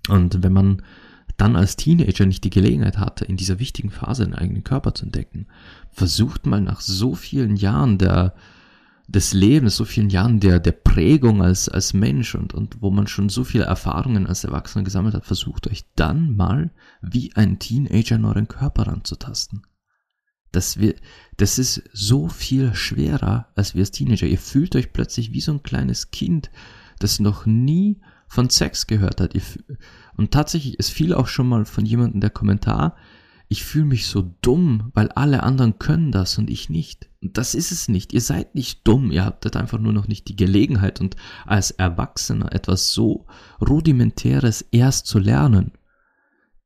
Und 0.08 0.42
wenn 0.42 0.52
man 0.52 0.82
dann 1.36 1.56
als 1.56 1.76
Teenager 1.76 2.26
nicht 2.26 2.44
die 2.44 2.50
Gelegenheit 2.50 2.98
hatte, 2.98 3.24
in 3.24 3.36
dieser 3.36 3.58
wichtigen 3.58 3.90
Phase 3.90 4.24
den 4.24 4.34
eigenen 4.34 4.62
Körper 4.62 4.94
zu 4.94 5.06
entdecken, 5.06 5.46
versucht 5.90 6.46
mal 6.46 6.60
nach 6.60 6.80
so 6.80 7.14
vielen 7.14 7.56
Jahren 7.56 7.98
der, 7.98 8.34
des 9.06 9.34
Lebens, 9.34 9.76
so 9.76 9.84
vielen 9.84 10.10
Jahren 10.10 10.40
der, 10.40 10.58
der 10.60 10.72
Prägung 10.72 11.42
als, 11.42 11.68
als 11.68 11.92
Mensch 11.92 12.34
und, 12.34 12.54
und 12.54 12.80
wo 12.80 12.90
man 12.90 13.06
schon 13.06 13.28
so 13.28 13.44
viele 13.44 13.64
Erfahrungen 13.64 14.26
als 14.26 14.44
Erwachsener 14.44 14.84
gesammelt 14.84 15.14
hat, 15.14 15.26
versucht 15.26 15.68
euch 15.68 15.84
dann 15.94 16.34
mal 16.36 16.70
wie 17.02 17.34
ein 17.34 17.58
Teenager 17.58 18.16
in 18.16 18.24
euren 18.24 18.48
Körper 18.48 18.86
ranzutasten. 18.86 19.62
Das, 20.52 20.78
wir, 20.78 20.94
das 21.36 21.58
ist 21.58 21.82
so 21.92 22.28
viel 22.28 22.74
schwerer 22.74 23.48
als 23.56 23.74
wir 23.74 23.82
als 23.82 23.90
Teenager. 23.90 24.26
Ihr 24.26 24.38
fühlt 24.38 24.76
euch 24.76 24.92
plötzlich 24.92 25.32
wie 25.32 25.40
so 25.40 25.52
ein 25.52 25.62
kleines 25.62 26.10
Kind, 26.10 26.50
das 26.98 27.20
noch 27.20 27.44
nie 27.44 28.00
von 28.28 28.50
Sex 28.50 28.86
gehört 28.86 29.20
hat. 29.20 29.34
Und 30.16 30.30
tatsächlich, 30.30 30.76
es 30.78 30.90
fiel 30.90 31.12
auch 31.12 31.26
schon 31.26 31.48
mal 31.48 31.64
von 31.64 31.84
jemandem 31.84 32.20
der 32.20 32.30
Kommentar, 32.30 32.96
ich 33.48 33.64
fühle 33.64 33.84
mich 33.84 34.06
so 34.06 34.34
dumm, 34.40 34.90
weil 34.94 35.10
alle 35.10 35.42
anderen 35.42 35.78
können 35.78 36.10
das 36.12 36.38
und 36.38 36.48
ich 36.48 36.70
nicht. 36.70 37.10
Das 37.32 37.54
ist 37.54 37.72
es 37.72 37.88
nicht. 37.88 38.12
Ihr 38.12 38.20
seid 38.20 38.54
nicht 38.54 38.86
dumm, 38.86 39.10
ihr 39.10 39.24
habt 39.24 39.56
einfach 39.56 39.78
nur 39.78 39.92
noch 39.92 40.08
nicht 40.08 40.28
die 40.28 40.36
Gelegenheit 40.36 41.00
und 41.00 41.16
als 41.46 41.70
Erwachsener 41.70 42.52
etwas 42.52 42.92
so 42.92 43.26
rudimentäres 43.60 44.62
erst 44.70 45.06
zu 45.06 45.18
lernen 45.18 45.72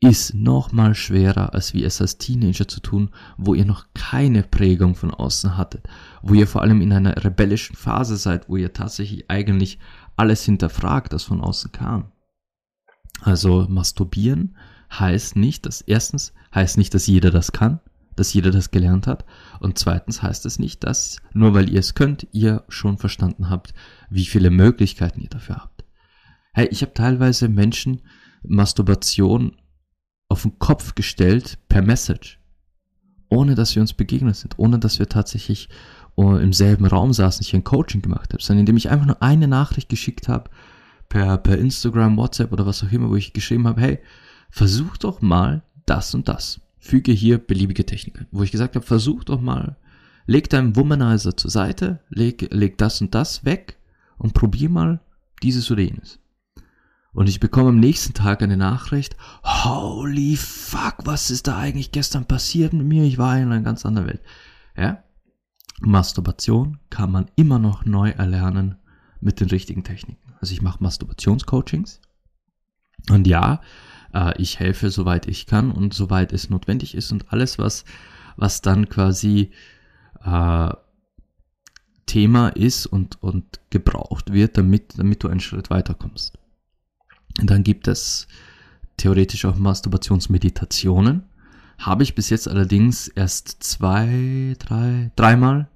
ist 0.01 0.35
noch 0.35 0.71
mal 0.71 0.95
schwerer, 0.95 1.55
als 1.55 1.75
wie 1.75 1.83
es 1.83 2.01
als 2.01 2.19
Teenager 2.19 2.69
zu 2.69 2.81
tun, 2.81 3.11
wo 3.37 3.55
ihr 3.55 3.65
noch 3.65 3.87
keine 3.95 4.45
Prägung 4.45 4.95
von 4.95 5.13
außen 5.13 5.57
hattet, 5.57 5.89
wo 6.23 6.35
ihr 6.35 6.47
vor 6.47 6.63
allem 6.63 6.81
in 6.81 6.93
einer 6.93 7.25
rebellischen 7.25 7.75
Phase 7.75 8.17
seid, 8.17 8.49
wo 8.49 8.57
ihr 8.57 8.73
tatsächlich 8.73 9.29
eigentlich 9.29 9.79
alles 10.17 10.45
hinterfragt, 10.45 11.13
das 11.13 11.25
von 11.25 11.41
außen 11.41 11.73
kam. 11.73 12.13
Also 13.23 13.67
masturbieren 13.69 14.57
heißt 14.93 15.35
nicht, 15.35 15.67
dass 15.67 15.81
erstens 15.81 16.33
heißt 16.55 16.79
nicht, 16.79 16.95
dass 16.95 17.09
jeder 17.09 17.31
das 17.31 17.51
kann, 17.51 17.81
dass 18.19 18.33
jeder 18.33 18.51
das 18.51 18.71
gelernt 18.71 19.07
hat 19.07 19.25
und 19.61 19.79
zweitens 19.79 20.23
heißt 20.23 20.47
es 20.47 20.59
nicht, 20.59 20.85
dass 20.85 21.19
nur 21.33 21.55
weil 21.55 21.71
ihr 21.71 21.81
es 21.81 21.95
könnt, 21.95 22.27
ihr 22.33 22.65
schon 22.69 22.99
verstanden 22.99 23.51
habt, 23.51 23.75
wie 24.11 24.25
viele 24.25 24.51
Möglichkeiten 24.51 25.21
ihr 25.21 25.29
dafür 25.29 25.57
habt. 25.57 25.85
Hey, 26.53 26.69
ich 26.71 26.83
habe 26.83 26.95
teilweise 26.95 27.49
Menschen 27.49 28.03
Masturbation 28.43 29.57
auf 30.29 30.43
den 30.43 30.59
Kopf 30.59 30.95
gestellt 30.95 31.59
per 31.69 31.83
Message. 31.83 32.41
Ohne 33.29 33.55
dass 33.55 33.75
wir 33.75 33.83
uns 33.83 33.93
begegnet 33.93 34.37
sind, 34.37 34.59
ohne 34.59 34.79
dass 34.79 34.99
wir 34.99 35.09
tatsächlich 35.09 35.69
uh, 36.17 36.37
im 36.37 36.53
selben 36.53 36.87
Raum 36.87 37.13
saßen, 37.13 37.43
ich 37.43 37.55
ein 37.55 37.65
Coaching 37.65 38.03
gemacht 38.03 38.33
habe, 38.33 38.43
sondern 38.43 38.61
indem 38.61 38.77
ich 38.77 38.91
einfach 38.91 39.07
nur 39.07 39.23
eine 39.23 39.49
Nachricht 39.49 39.89
geschickt 39.89 40.29
habe, 40.29 40.51
per, 41.09 41.39
per 41.39 41.59
Instagram, 41.59 42.17
WhatsApp 42.17 42.53
oder 42.53 42.67
was 42.67 42.83
auch 42.83 42.93
immer, 42.93 43.09
wo 43.09 43.17
ich 43.17 43.33
geschrieben 43.33 43.67
habe, 43.67 43.81
hey, 43.81 43.99
versuch 44.51 44.97
doch 44.97 45.21
mal 45.21 45.63
das 45.87 46.15
und 46.15 46.29
das. 46.29 46.61
Füge 46.89 47.13
hier 47.13 47.37
beliebige 47.37 47.85
Techniken. 47.85 48.27
Wo 48.31 48.43
ich 48.43 48.51
gesagt 48.51 48.75
habe, 48.75 48.87
versuch 48.87 49.23
doch 49.23 49.43
mal, 49.43 49.77
leg 50.25 50.49
deinen 50.49 50.75
Womanizer 50.75 51.37
zur 51.37 51.51
Seite, 51.51 52.01
leg, 52.09 52.49
leg 52.51 52.79
das 52.79 53.03
und 53.03 53.15
das 53.15 53.45
weg 53.45 53.77
und 54.17 54.33
probier 54.33 54.71
mal 54.71 55.01
dieses 55.43 55.71
oder 55.71 55.83
jenes. 55.83 56.19
Und 57.13 57.29
ich 57.29 57.41
bekomme 57.41 57.69
am 57.69 57.79
nächsten 57.79 58.15
Tag 58.15 58.41
eine 58.41 58.57
Nachricht, 58.57 59.17
holy 59.45 60.37
fuck, 60.37 61.05
was 61.05 61.31
ist 61.31 61.47
da 61.47 61.59
eigentlich 61.59 61.93
gestern 61.93 62.25
passiert 62.25 62.73
mit 62.73 62.87
mir? 62.87 63.05
Ich 63.05 63.19
war 63.19 63.37
in 63.37 63.53
einer 63.53 63.61
ganz 63.61 63.85
anderen 63.85 64.09
Welt. 64.09 64.23
Ja? 64.75 65.05
Masturbation 65.81 66.79
kann 66.89 67.13
man 67.13 67.27
immer 67.37 67.59
noch 67.59 67.85
neu 67.85 68.11
erlernen 68.11 68.77
mit 69.21 69.41
den 69.41 69.49
richtigen 69.49 69.85
Techniken. 69.85 70.33
Also 70.41 70.55
ich 70.55 70.63
mache 70.63 70.83
Masturbationscoachings. 70.83 72.01
Und 73.11 73.27
ja, 73.27 73.61
äh, 74.15 74.41
ich 74.41 74.59
helfe 74.59 74.91
soweit 74.91 75.27
ich 75.27 75.47
kann 75.47 75.71
und 75.71 75.95
soweit 75.95 76.33
es 76.33 76.51
notwendig 76.51 76.95
ist 76.95 77.13
und 77.13 77.33
alles, 77.33 77.59
was, 77.59 77.85
was 78.37 78.61
dann 78.61 78.89
quasi 78.89 79.51
äh, 80.25 80.71
Thema 82.07 82.49
ist 82.49 82.87
und, 82.87 83.23
und 83.23 83.61
gebraucht 83.71 84.33
wird, 84.33 84.57
damit, 84.57 84.99
damit 84.99 85.23
du 85.23 85.29
einen 85.29 85.41
Schritt 85.41 85.71
weiterkommst. 85.71 86.39
Und 87.41 87.51
dann 87.51 87.63
gibt 87.63 87.87
es 87.87 88.27
theoretisch 88.97 89.45
auch 89.45 89.57
Masturbationsmeditationen. 89.57 91.25
Habe 91.79 92.03
ich 92.03 92.15
bis 92.15 92.31
jetzt 92.31 92.49
allerdings 92.49 93.07
erst 93.09 93.63
zwei, 93.63 94.57
drei, 94.59 95.13
dreimal, 95.15 95.69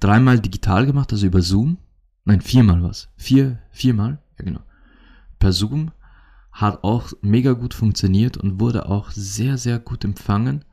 dreimal 0.00 0.40
digital 0.40 0.86
gemacht, 0.86 1.12
also 1.12 1.26
über 1.26 1.42
Zoom. 1.42 1.78
Nein, 2.24 2.40
viermal 2.40 2.82
was. 2.82 3.08
Vier, 3.16 3.58
viermal, 3.70 4.18
ja 4.38 4.44
genau. 4.44 4.62
Per 5.38 5.52
Zoom 5.52 5.92
hat 6.56 6.84
auch 6.84 7.12
mega 7.20 7.52
gut 7.52 7.74
funktioniert 7.74 8.38
und 8.38 8.60
wurde 8.60 8.88
auch 8.88 9.10
sehr, 9.10 9.58
sehr 9.58 9.78
gut 9.78 10.04
empfangen. 10.04 10.64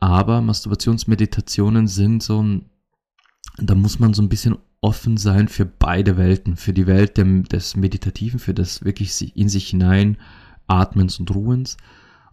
Aber 0.00 0.40
Masturbationsmeditationen 0.40 1.86
sind 1.86 2.20
so 2.20 2.42
ein, 2.42 2.66
da 3.58 3.76
muss 3.76 4.00
man 4.00 4.12
so 4.12 4.22
ein 4.22 4.28
bisschen 4.28 4.56
offen 4.80 5.16
sein 5.16 5.46
für 5.46 5.66
beide 5.66 6.16
Welten, 6.16 6.56
für 6.56 6.72
die 6.72 6.88
Welt 6.88 7.16
des 7.16 7.76
Meditativen, 7.76 8.40
für 8.40 8.54
das 8.54 8.84
wirklich 8.84 9.36
in 9.36 9.48
sich 9.48 9.68
hinein 9.68 10.18
Atmens 10.66 11.20
und 11.20 11.32
Ruhens 11.32 11.76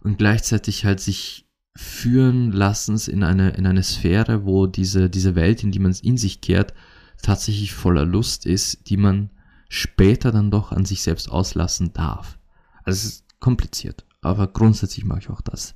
und 0.00 0.18
gleichzeitig 0.18 0.84
halt 0.84 0.98
sich 0.98 1.48
führen 1.76 2.50
lassens 2.50 3.06
in 3.06 3.22
eine, 3.22 3.50
in 3.50 3.64
eine 3.64 3.84
Sphäre, 3.84 4.44
wo 4.44 4.66
diese, 4.66 5.08
diese 5.08 5.36
Welt, 5.36 5.62
in 5.62 5.70
die 5.70 5.78
man 5.78 5.94
in 6.02 6.16
sich 6.16 6.40
kehrt, 6.40 6.74
tatsächlich 7.22 7.72
voller 7.72 8.04
Lust 8.04 8.44
ist, 8.44 8.90
die 8.90 8.96
man 8.96 9.30
später 9.68 10.32
dann 10.32 10.50
doch 10.50 10.72
an 10.72 10.84
sich 10.84 11.02
selbst 11.02 11.30
auslassen 11.30 11.92
darf. 11.92 12.38
Also 12.84 12.96
es 12.96 13.04
ist 13.04 13.40
kompliziert, 13.40 14.04
aber 14.20 14.46
grundsätzlich 14.46 15.04
mache 15.04 15.20
ich 15.20 15.30
auch 15.30 15.40
das. 15.40 15.74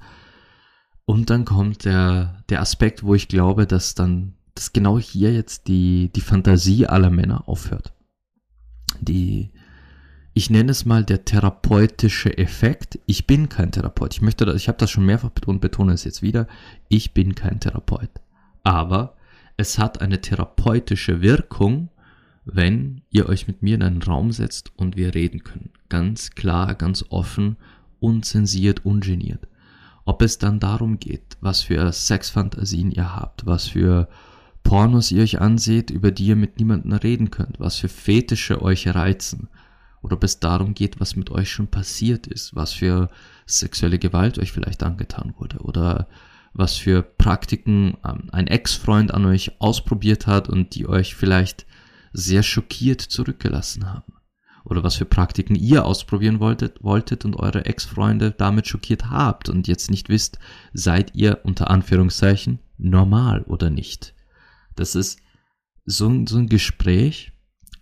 Und 1.05 1.31
dann 1.31 1.45
kommt 1.45 1.85
der, 1.85 2.43
der 2.49 2.61
Aspekt, 2.61 3.03
wo 3.03 3.15
ich 3.15 3.29
glaube, 3.29 3.67
dass 3.67 3.95
dann 3.95 4.37
dass 4.57 4.73
genau 4.73 4.99
hier 4.99 5.33
jetzt 5.33 5.69
die, 5.69 6.11
die 6.15 6.21
Fantasie 6.21 6.87
aller 6.87 7.11
Männer 7.11 7.47
aufhört. 7.47 7.93
Die, 9.01 9.53
ich 10.33 10.51
nenne 10.51 10.71
es 10.71 10.87
mal 10.87 11.05
der 11.05 11.25
therapeutische 11.25 12.37
Effekt. 12.39 12.99
Ich 13.07 13.27
bin 13.27 13.49
kein 13.49 13.71
Therapeut. 13.71 14.15
Ich 14.15 14.23
möchte 14.23 14.47
das, 14.47 14.57
ich 14.57 14.69
habe 14.69 14.79
das 14.79 14.91
schon 14.91 15.05
mehrfach 15.05 15.31
betont, 15.31 15.61
betone 15.61 15.93
es 15.93 16.05
jetzt 16.05 16.23
wieder. 16.23 16.49
Ich 16.89 17.13
bin 17.13 17.35
kein 17.35 17.61
Therapeut. 17.61 18.11
Aber 18.65 19.17
es 19.59 19.79
hat 19.79 20.01
eine 20.01 20.21
therapeutische 20.23 21.21
Wirkung, 21.21 21.91
wenn 22.47 23.03
ihr 23.11 23.29
euch 23.29 23.49
mit 23.49 23.63
mir 23.63 23.75
in 23.75 23.83
einen 23.83 24.03
Raum 24.03 24.31
setzt 24.31 24.73
und 24.77 24.97
wir 24.97 25.15
reden 25.15 25.43
können. 25.43 25.71
Ganz 25.89 26.31
klar, 26.31 26.75
ganz 26.75 27.05
offen, 27.11 27.57
unzensiert, 27.99 28.87
ungeniert. 28.87 29.47
Ob 30.05 30.23
es 30.23 30.39
dann 30.39 30.61
darum 30.61 31.01
geht, 31.01 31.37
was 31.41 31.63
für 31.63 31.93
Sexfantasien 31.93 32.93
ihr 32.93 33.17
habt, 33.17 33.47
was 33.47 33.67
für 33.67 34.09
Pornos 34.63 35.11
ihr 35.11 35.23
euch 35.23 35.41
anseht, 35.41 35.91
über 35.91 36.13
die 36.13 36.27
ihr 36.27 36.37
mit 36.37 36.59
niemandem 36.59 36.93
reden 36.93 37.31
könnt, 37.31 37.59
was 37.59 37.77
für 37.77 37.89
Fetische 37.89 38.63
euch 38.63 38.87
reizen, 38.89 39.49
oder 40.03 40.15
ob 40.17 40.25
es 40.25 40.39
darum 40.39 40.75
geht, 40.75 41.01
was 41.01 41.17
mit 41.17 41.31
euch 41.31 41.51
schon 41.51 41.67
passiert 41.67 42.29
ist, 42.29 42.55
was 42.55 42.73
für 42.73 43.11
sexuelle 43.47 43.99
Gewalt 43.99 44.39
euch 44.39 44.53
vielleicht 44.53 44.85
angetan 44.85 45.35
wurde, 45.39 45.59
oder 45.59 46.07
was 46.53 46.77
für 46.77 47.03
Praktiken 47.03 47.97
ähm, 48.05 48.29
ein 48.31 48.47
Ex-Freund 48.47 49.13
an 49.13 49.25
euch 49.25 49.61
ausprobiert 49.61 50.29
hat 50.29 50.49
und 50.49 50.77
die 50.77 50.89
euch 50.89 51.17
vielleicht 51.17 51.67
sehr 52.17 52.43
schockiert 52.43 53.01
zurückgelassen 53.01 53.93
haben. 53.93 54.15
Oder 54.65 54.83
was 54.83 54.97
für 54.97 55.05
Praktiken 55.05 55.55
ihr 55.55 55.85
ausprobieren 55.85 56.41
wolltet, 56.41 56.83
wolltet 56.83 57.25
und 57.25 57.37
eure 57.37 57.67
Ex-Freunde 57.67 58.33
damit 58.33 58.67
schockiert 58.67 59.11
habt 59.11 59.49
und 59.49 59.69
jetzt 59.69 59.91
nicht 59.91 60.09
wisst, 60.09 60.39
seid 60.73 61.15
ihr 61.15 61.41
unter 61.45 61.71
Anführungszeichen 61.71 62.59
normal 62.79 63.43
oder 63.43 63.71
nicht. 63.71 64.15
Das 64.75 64.95
ist 64.95 65.21
so 65.85 66.09
ein, 66.09 66.27
so 66.27 66.39
ein 66.39 66.49
Gespräch 66.49 67.33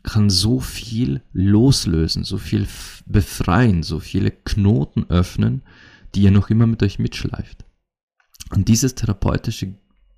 kann 0.03 0.29
so 0.29 0.61
viel 0.61 1.23
loslösen, 1.33 2.25
so 2.25 2.37
viel 2.37 2.67
befreien, 3.07 3.83
so 3.83 4.01
viele 4.01 4.31
Knoten 4.31 5.07
öffnen, 5.09 5.63
die 6.15 6.23
ihr 6.23 6.31
noch 6.31 6.51
immer 6.51 6.67
mit 6.67 6.83
euch 6.83 6.99
mitschleift. 6.99 7.65
Und 8.51 8.69
dieses 8.69 8.95
therapeutische, 8.95 9.75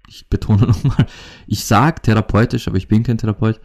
ich 0.09 0.29
betone 0.29 0.67
nochmal, 0.67 1.07
ich 1.47 1.65
sage 1.65 2.03
therapeutisch, 2.03 2.67
aber 2.67 2.79
ich 2.79 2.89
bin 2.89 3.05
kein 3.05 3.19
Therapeut. 3.19 3.61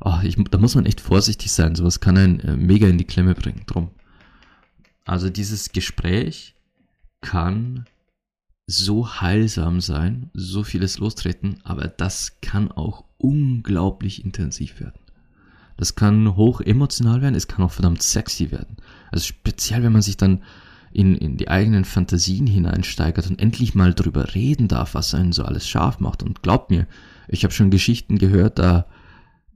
Oh, 0.00 0.18
ich, 0.22 0.36
da 0.50 0.58
muss 0.58 0.74
man 0.74 0.86
echt 0.86 1.00
vorsichtig 1.00 1.50
sein, 1.50 1.74
sowas 1.74 2.00
kann 2.00 2.16
einen 2.16 2.40
äh, 2.40 2.56
mega 2.56 2.86
in 2.86 2.98
die 2.98 3.04
Klemme 3.04 3.34
bringen. 3.34 3.62
Drum. 3.66 3.90
Also 5.04 5.30
dieses 5.30 5.72
Gespräch 5.72 6.54
kann 7.20 7.86
so 8.66 9.20
heilsam 9.20 9.80
sein, 9.80 10.30
so 10.34 10.62
vieles 10.62 10.98
lostreten, 10.98 11.60
aber 11.64 11.88
das 11.88 12.40
kann 12.42 12.70
auch 12.70 13.04
unglaublich 13.16 14.24
intensiv 14.24 14.80
werden. 14.80 15.00
Das 15.78 15.94
kann 15.94 16.36
hoch 16.36 16.60
emotional 16.60 17.22
werden, 17.22 17.34
es 17.34 17.48
kann 17.48 17.64
auch 17.64 17.70
verdammt 17.70 18.02
sexy 18.02 18.50
werden. 18.50 18.76
Also 19.10 19.24
speziell, 19.24 19.82
wenn 19.82 19.92
man 19.92 20.02
sich 20.02 20.16
dann 20.16 20.42
in, 20.92 21.14
in 21.14 21.36
die 21.36 21.48
eigenen 21.48 21.84
Fantasien 21.84 22.46
hineinsteigert 22.46 23.28
und 23.28 23.40
endlich 23.40 23.74
mal 23.74 23.94
drüber 23.94 24.34
reden 24.34 24.68
darf, 24.68 24.94
was 24.94 25.14
einen 25.14 25.32
so 25.32 25.44
alles 25.44 25.68
scharf 25.68 26.00
macht. 26.00 26.22
Und 26.22 26.42
glaubt 26.42 26.70
mir, 26.70 26.86
ich 27.28 27.44
habe 27.44 27.54
schon 27.54 27.70
Geschichten 27.70 28.18
gehört, 28.18 28.58
da, 28.58 28.86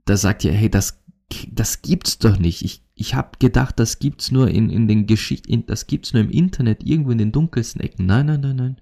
da 0.05 0.17
sagt 0.17 0.43
ihr, 0.43 0.51
hey, 0.51 0.69
das, 0.69 1.03
das 1.51 1.81
gibt's 1.81 2.19
doch 2.19 2.37
nicht. 2.37 2.63
Ich, 2.63 2.83
ich 2.95 3.15
habe 3.15 3.37
gedacht, 3.39 3.79
das 3.79 3.99
gibt's 3.99 4.31
nur 4.31 4.49
in, 4.49 4.69
in 4.69 4.87
den 4.87 5.07
Geschichten, 5.07 5.65
das 5.65 5.87
gibt's 5.87 6.13
nur 6.13 6.21
im 6.23 6.29
Internet, 6.29 6.83
irgendwo 6.83 7.11
in 7.11 7.17
den 7.17 7.31
dunkelsten 7.31 7.81
Ecken. 7.81 8.05
Nein, 8.05 8.27
nein, 8.27 8.41
nein, 8.41 8.55
nein. 8.55 8.81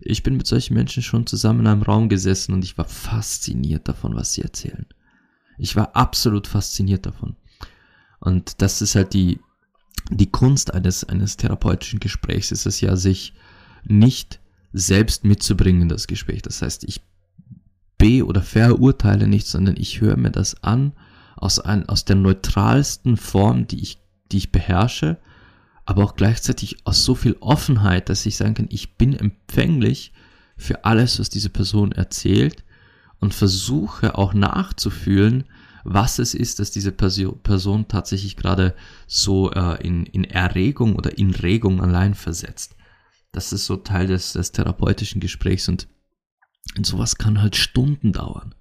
Ich 0.00 0.22
bin 0.22 0.36
mit 0.36 0.46
solchen 0.46 0.74
Menschen 0.74 1.02
schon 1.02 1.26
zusammen 1.26 1.60
in 1.60 1.66
einem 1.66 1.82
Raum 1.82 2.08
gesessen 2.08 2.52
und 2.52 2.64
ich 2.64 2.78
war 2.78 2.84
fasziniert 2.84 3.88
davon, 3.88 4.14
was 4.14 4.32
sie 4.32 4.42
erzählen. 4.42 4.86
Ich 5.58 5.74
war 5.74 5.96
absolut 5.96 6.46
fasziniert 6.46 7.04
davon. 7.04 7.36
Und 8.20 8.62
das 8.62 8.80
ist 8.80 8.94
halt 8.94 9.12
die, 9.12 9.40
die 10.10 10.30
Kunst 10.30 10.72
eines, 10.72 11.04
eines 11.04 11.36
therapeutischen 11.36 12.00
Gesprächs, 12.00 12.52
ist 12.52 12.66
es 12.66 12.80
ja, 12.80 12.96
sich 12.96 13.34
nicht 13.84 14.40
selbst 14.72 15.24
mitzubringen 15.24 15.82
in 15.82 15.88
das 15.88 16.06
Gespräch. 16.06 16.42
Das 16.42 16.62
heißt, 16.62 16.84
ich 16.84 17.02
be- 17.98 18.24
oder 18.24 18.42
verurteile 18.42 19.26
nicht, 19.26 19.46
sondern 19.46 19.76
ich 19.76 20.00
höre 20.00 20.16
mir 20.16 20.30
das 20.30 20.62
an 20.62 20.92
aus, 21.36 21.58
ein, 21.58 21.88
aus 21.88 22.04
der 22.04 22.16
neutralsten 22.16 23.16
Form, 23.16 23.66
die 23.66 23.82
ich, 23.82 23.98
die 24.32 24.38
ich 24.38 24.52
beherrsche, 24.52 25.18
aber 25.84 26.04
auch 26.04 26.16
gleichzeitig 26.16 26.78
aus 26.84 27.04
so 27.04 27.14
viel 27.14 27.36
Offenheit, 27.40 28.08
dass 28.08 28.26
ich 28.26 28.36
sagen 28.36 28.54
kann, 28.54 28.68
ich 28.70 28.96
bin 28.96 29.14
empfänglich 29.14 30.12
für 30.56 30.84
alles, 30.84 31.18
was 31.18 31.30
diese 31.30 31.50
Person 31.50 31.92
erzählt 31.92 32.64
und 33.20 33.34
versuche 33.34 34.16
auch 34.16 34.34
nachzufühlen, 34.34 35.44
was 35.84 36.18
es 36.18 36.34
ist, 36.34 36.58
dass 36.58 36.70
diese 36.70 36.92
Person 36.92 37.88
tatsächlich 37.88 38.36
gerade 38.36 38.74
so 39.06 39.50
äh, 39.52 39.80
in, 39.86 40.04
in 40.06 40.24
Erregung 40.24 40.96
oder 40.96 41.16
in 41.16 41.30
Regung 41.30 41.80
allein 41.80 42.14
versetzt. 42.14 42.76
Das 43.32 43.52
ist 43.52 43.66
so 43.66 43.76
Teil 43.76 44.06
des, 44.08 44.32
des 44.32 44.52
therapeutischen 44.52 45.20
Gesprächs 45.20 45.68
und, 45.68 45.88
und 46.76 46.86
sowas 46.86 47.16
kann 47.16 47.40
halt 47.40 47.56
Stunden 47.56 48.12
dauern. 48.12 48.54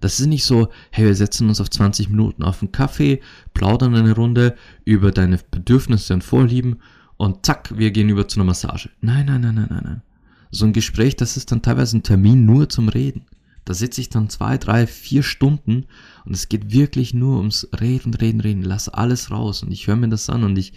Das 0.00 0.18
ist 0.18 0.26
nicht 0.26 0.44
so, 0.44 0.68
hey, 0.90 1.06
wir 1.06 1.14
setzen 1.14 1.48
uns 1.48 1.60
auf 1.60 1.70
20 1.70 2.08
Minuten 2.08 2.42
auf 2.42 2.60
einen 2.60 2.72
Kaffee, 2.72 3.20
plaudern 3.54 3.94
eine 3.94 4.14
Runde 4.14 4.56
über 4.84 5.12
deine 5.12 5.38
Bedürfnisse 5.50 6.12
und 6.14 6.24
Vorlieben 6.24 6.80
und 7.16 7.46
zack, 7.46 7.78
wir 7.78 7.92
gehen 7.92 8.08
über 8.08 8.26
zu 8.26 8.40
einer 8.40 8.46
Massage. 8.46 8.90
Nein, 9.00 9.26
nein, 9.26 9.42
nein, 9.42 9.54
nein, 9.54 9.68
nein, 9.70 9.82
nein. 9.84 10.02
So 10.50 10.66
ein 10.66 10.72
Gespräch, 10.72 11.16
das 11.16 11.36
ist 11.36 11.52
dann 11.52 11.62
teilweise 11.62 11.96
ein 11.96 12.02
Termin 12.02 12.44
nur 12.44 12.68
zum 12.68 12.88
Reden. 12.88 13.26
Da 13.64 13.74
sitze 13.74 14.00
ich 14.00 14.08
dann 14.08 14.28
zwei, 14.28 14.58
drei, 14.58 14.88
vier 14.88 15.22
Stunden 15.22 15.86
und 16.24 16.34
es 16.34 16.48
geht 16.48 16.72
wirklich 16.72 17.14
nur 17.14 17.38
ums 17.38 17.68
Reden, 17.80 18.12
Reden, 18.14 18.40
Reden. 18.40 18.62
Lass 18.62 18.88
alles 18.88 19.30
raus 19.30 19.62
und 19.62 19.70
ich 19.70 19.86
höre 19.86 19.96
mir 19.96 20.08
das 20.08 20.28
an 20.28 20.42
und 20.42 20.58
ich 20.58 20.72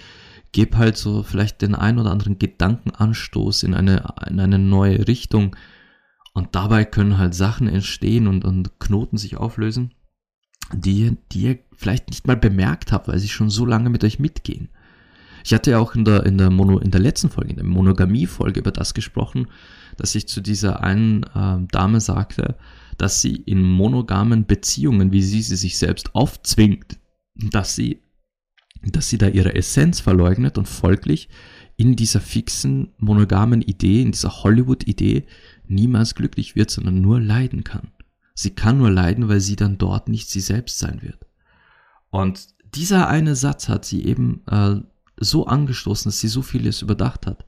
gebe 0.51 0.77
halt 0.77 0.97
so 0.97 1.23
vielleicht 1.23 1.61
den 1.61 1.73
ein 1.73 1.97
oder 1.97 2.11
anderen 2.11 2.37
Gedankenanstoß 2.37 3.63
in 3.63 3.73
eine, 3.73 4.13
in 4.29 4.39
eine 4.39 4.59
neue 4.59 5.07
Richtung. 5.07 5.55
Und 6.35 6.53
dabei 6.53 6.83
können 6.83 7.17
halt 7.17 7.33
Sachen 7.33 7.69
entstehen 7.69 8.27
und, 8.27 8.43
und 8.43 8.77
Knoten 8.77 9.17
sich 9.17 9.37
auflösen, 9.37 9.93
die, 10.73 11.15
die 11.31 11.41
ihr 11.43 11.59
vielleicht 11.73 12.09
nicht 12.09 12.27
mal 12.27 12.35
bemerkt 12.35 12.91
habt, 12.91 13.07
weil 13.07 13.19
sie 13.19 13.29
schon 13.29 13.49
so 13.49 13.65
lange 13.65 13.89
mit 13.89 14.03
euch 14.03 14.19
mitgehen. 14.19 14.67
Ich 15.45 15.53
hatte 15.53 15.71
ja 15.71 15.79
auch 15.79 15.95
in 15.95 16.03
der, 16.03 16.25
in 16.25 16.37
der, 16.37 16.49
Mono, 16.49 16.77
in 16.79 16.91
der 16.91 16.99
letzten 16.99 17.29
Folge, 17.29 17.51
in 17.51 17.55
der 17.55 17.65
Monogamie-Folge 17.65 18.59
über 18.59 18.73
das 18.73 18.93
gesprochen, 18.93 19.47
dass 19.95 20.13
ich 20.13 20.27
zu 20.27 20.41
dieser 20.41 20.83
einen 20.83 21.23
äh, 21.23 21.65
Dame 21.71 22.01
sagte, 22.01 22.57
dass 22.97 23.21
sie 23.21 23.37
in 23.37 23.63
monogamen 23.63 24.45
Beziehungen, 24.45 25.13
wie 25.13 25.21
sie 25.21 25.41
sie 25.41 25.55
sich 25.55 25.77
selbst 25.77 26.15
aufzwingt, 26.15 26.99
dass 27.35 27.75
sie, 27.75 28.01
dass 28.83 29.07
sie 29.07 29.17
da 29.17 29.29
ihre 29.29 29.55
Essenz 29.55 30.01
verleugnet 30.01 30.57
und 30.57 30.67
folglich 30.67 31.29
in 31.77 31.95
dieser 31.95 32.21
fixen 32.21 32.93
monogamen 32.97 33.61
Idee, 33.61 34.01
in 34.01 34.11
dieser 34.11 34.43
Hollywood-Idee 34.43 35.25
niemals 35.69 36.15
glücklich 36.15 36.55
wird, 36.55 36.71
sondern 36.71 37.01
nur 37.01 37.19
leiden 37.19 37.63
kann. 37.63 37.91
Sie 38.33 38.51
kann 38.51 38.77
nur 38.77 38.91
leiden, 38.91 39.29
weil 39.29 39.39
sie 39.39 39.55
dann 39.55 39.77
dort 39.77 40.09
nicht 40.09 40.29
sie 40.29 40.41
selbst 40.41 40.77
sein 40.79 41.01
wird. 41.01 41.25
Und 42.09 42.47
dieser 42.75 43.07
eine 43.07 43.35
Satz 43.35 43.69
hat 43.69 43.85
sie 43.85 44.05
eben 44.05 44.41
äh, 44.47 44.75
so 45.17 45.47
angestoßen, 45.47 46.09
dass 46.09 46.19
sie 46.19 46.27
so 46.27 46.41
vieles 46.41 46.81
überdacht 46.81 47.25
hat. 47.25 47.45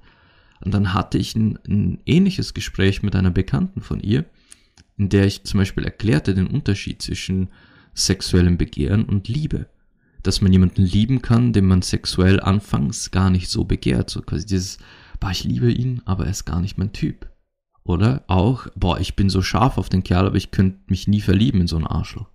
Und 0.62 0.74
dann 0.74 0.94
hatte 0.94 1.18
ich 1.18 1.36
ein, 1.36 1.60
ein 1.68 2.00
ähnliches 2.06 2.54
Gespräch 2.54 3.04
mit 3.04 3.16
einer 3.16 3.32
Bekannten 3.32 3.82
von 3.82 4.00
ihr, 4.00 4.26
in 4.98 5.10
der 5.10 5.26
ich 5.26 5.44
zum 5.44 5.60
Beispiel 5.60 5.84
erklärte 5.84 6.34
den 6.34 6.48
Unterschied 6.48 7.02
zwischen 7.02 7.50
sexuellem 7.94 8.58
Begehren 8.58 9.04
und 9.04 9.28
Liebe. 9.28 9.68
Dass 10.24 10.42
man 10.42 10.52
jemanden 10.52 10.82
lieben 10.82 11.22
kann, 11.22 11.54
den 11.54 11.66
man 11.66 11.82
sexuell 11.82 12.40
anfangs 12.40 13.12
gar 13.12 13.30
nicht 13.30 13.50
so 13.50 13.66
begehrt. 13.66 14.10
So 14.10 14.22
quasi 14.22 14.46
dieses, 14.46 14.80
boah, 15.20 15.32
ich 15.32 15.44
liebe 15.44 15.72
ihn, 15.72 16.02
aber 16.06 16.26
er 16.26 16.32
ist 16.32 16.46
gar 16.46 16.62
nicht 16.62 16.78
mein 16.78 16.94
Typ. 16.94 17.30
Oder 17.88 18.24
auch, 18.28 18.68
boah, 18.76 19.00
ich 19.00 19.16
bin 19.16 19.30
so 19.30 19.42
scharf 19.42 19.78
auf 19.78 19.90
den 19.90 20.04
Kerl, 20.04 20.28
aber 20.28 20.36
ich 20.36 20.52
könnte 20.52 20.80
mich 20.88 21.08
nie 21.08 21.22
verlieben 21.22 21.62
in 21.62 21.68
so 21.68 21.78
einen 21.78 21.88
Arschloch. 21.88 22.30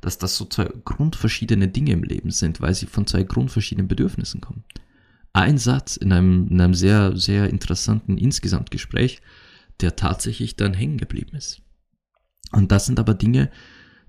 Dass 0.00 0.18
das 0.18 0.36
so 0.36 0.44
zwei 0.44 0.68
grundverschiedene 0.84 1.68
Dinge 1.68 1.92
im 1.92 2.02
Leben 2.02 2.30
sind, 2.30 2.60
weil 2.60 2.74
sie 2.74 2.86
von 2.86 3.06
zwei 3.06 3.22
grundverschiedenen 3.22 3.88
Bedürfnissen 3.88 4.40
kommen 4.40 4.64
ein 5.38 5.58
Satz 5.58 5.96
in 5.96 6.12
einem, 6.12 6.48
in 6.48 6.60
einem 6.60 6.74
sehr, 6.74 7.16
sehr 7.16 7.48
interessanten 7.48 8.18
Insgesamtgespräch, 8.18 9.20
der 9.80 9.96
tatsächlich 9.96 10.56
dann 10.56 10.74
hängen 10.74 10.98
geblieben 10.98 11.36
ist. 11.36 11.62
Und 12.50 12.72
das 12.72 12.86
sind 12.86 12.98
aber 12.98 13.14
Dinge, 13.14 13.50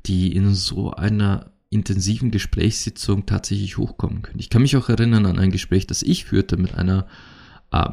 die 0.06 0.36
in 0.36 0.56
so 0.56 0.92
einer 0.92 1.52
intensiven 1.70 2.32
Gesprächssitzung 2.32 3.28
tatsächlich 3.28 3.78
hochkommen 3.78 4.24
können. 4.24 4.40
Ich 4.40 4.50
kann 4.50 4.64
mich 4.64 4.76
auch 4.76 4.90
erinnern 4.90 5.28
an 5.28 5.38
ein 5.38 5.52
Gespräch, 5.52 5.86
das 5.86 6.02
ich 6.02 6.26
führte 6.26 6.58
mit 6.58 6.74
einer, 6.74 7.06
äh, 7.72 7.90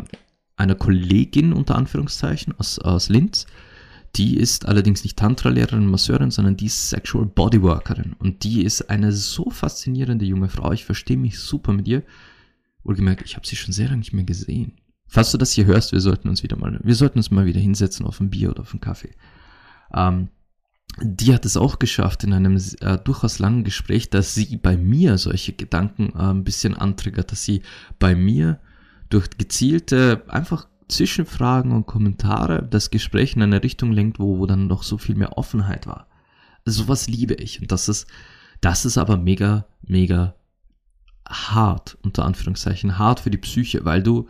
einer 0.56 0.74
Kollegin 0.74 1.52
unter 1.52 1.76
Anführungszeichen 1.76 2.54
aus, 2.58 2.78
aus 2.78 3.08
Linz. 3.08 3.46
Die 4.16 4.36
ist 4.36 4.66
allerdings 4.66 5.04
nicht 5.04 5.18
Tantra-Lehrerin, 5.18 5.86
Masseurin, 5.86 6.30
sondern 6.30 6.56
die 6.56 6.66
ist 6.66 6.88
Sexual 6.88 7.26
Bodyworkerin. 7.26 8.14
Und 8.18 8.44
die 8.44 8.62
ist 8.64 8.88
eine 8.88 9.12
so 9.12 9.50
faszinierende 9.50 10.24
junge 10.24 10.48
Frau. 10.48 10.72
Ich 10.72 10.86
verstehe 10.86 11.18
mich 11.18 11.38
super 11.38 11.72
mit 11.72 11.86
ihr. 11.86 12.02
Wohlgemerkt, 12.82 13.26
ich 13.26 13.36
habe 13.36 13.46
sie 13.46 13.56
schon 13.56 13.74
sehr 13.74 13.88
lange 13.88 13.98
nicht 13.98 14.14
mehr 14.14 14.24
gesehen. 14.24 14.72
Falls 15.06 15.32
du 15.32 15.38
das 15.38 15.52
hier 15.52 15.66
hörst, 15.66 15.92
wir 15.92 16.00
sollten 16.00 16.28
uns 16.28 16.42
wieder 16.42 16.56
mal, 16.56 16.80
wir 16.82 16.94
sollten 16.94 17.18
uns 17.18 17.30
mal 17.30 17.46
wieder 17.46 17.60
hinsetzen 17.60 18.06
auf 18.06 18.20
ein 18.20 18.30
Bier 18.30 18.50
oder 18.50 18.62
auf 18.62 18.72
einen 18.72 18.80
Kaffee. 18.80 19.12
Ähm, 19.94 20.28
die 21.02 21.34
hat 21.34 21.44
es 21.44 21.56
auch 21.56 21.78
geschafft 21.78 22.24
in 22.24 22.32
einem 22.32 22.60
äh, 22.80 22.98
durchaus 22.98 23.38
langen 23.38 23.64
Gespräch, 23.64 24.08
dass 24.08 24.34
sie 24.34 24.56
bei 24.56 24.76
mir 24.76 25.18
solche 25.18 25.52
Gedanken 25.52 26.12
äh, 26.14 26.30
ein 26.30 26.44
bisschen 26.44 26.74
antriggert, 26.74 27.32
dass 27.32 27.44
sie 27.44 27.62
bei 27.98 28.14
mir 28.14 28.60
durch 29.08 29.30
gezielte, 29.30 30.24
einfach 30.28 30.68
Zwischenfragen 30.88 31.72
und 31.72 31.86
Kommentare 31.86 32.62
das 32.62 32.90
Gespräch 32.90 33.34
in 33.34 33.42
eine 33.42 33.62
Richtung 33.62 33.92
lenkt, 33.92 34.18
wo, 34.18 34.38
wo 34.38 34.46
dann 34.46 34.66
noch 34.66 34.82
so 34.82 34.98
viel 34.98 35.16
mehr 35.16 35.36
Offenheit 35.36 35.86
war. 35.86 36.06
Sowas 36.64 37.08
liebe 37.08 37.34
ich 37.34 37.60
und 37.60 37.72
das 37.72 37.88
ist, 37.88 38.06
das 38.60 38.84
ist 38.84 38.98
aber 38.98 39.16
mega, 39.16 39.66
mega 39.82 40.34
hart, 41.28 41.98
unter 42.02 42.24
Anführungszeichen, 42.24 42.98
hart 42.98 43.20
für 43.20 43.30
die 43.30 43.38
Psyche, 43.38 43.84
weil 43.84 44.02
du, 44.02 44.28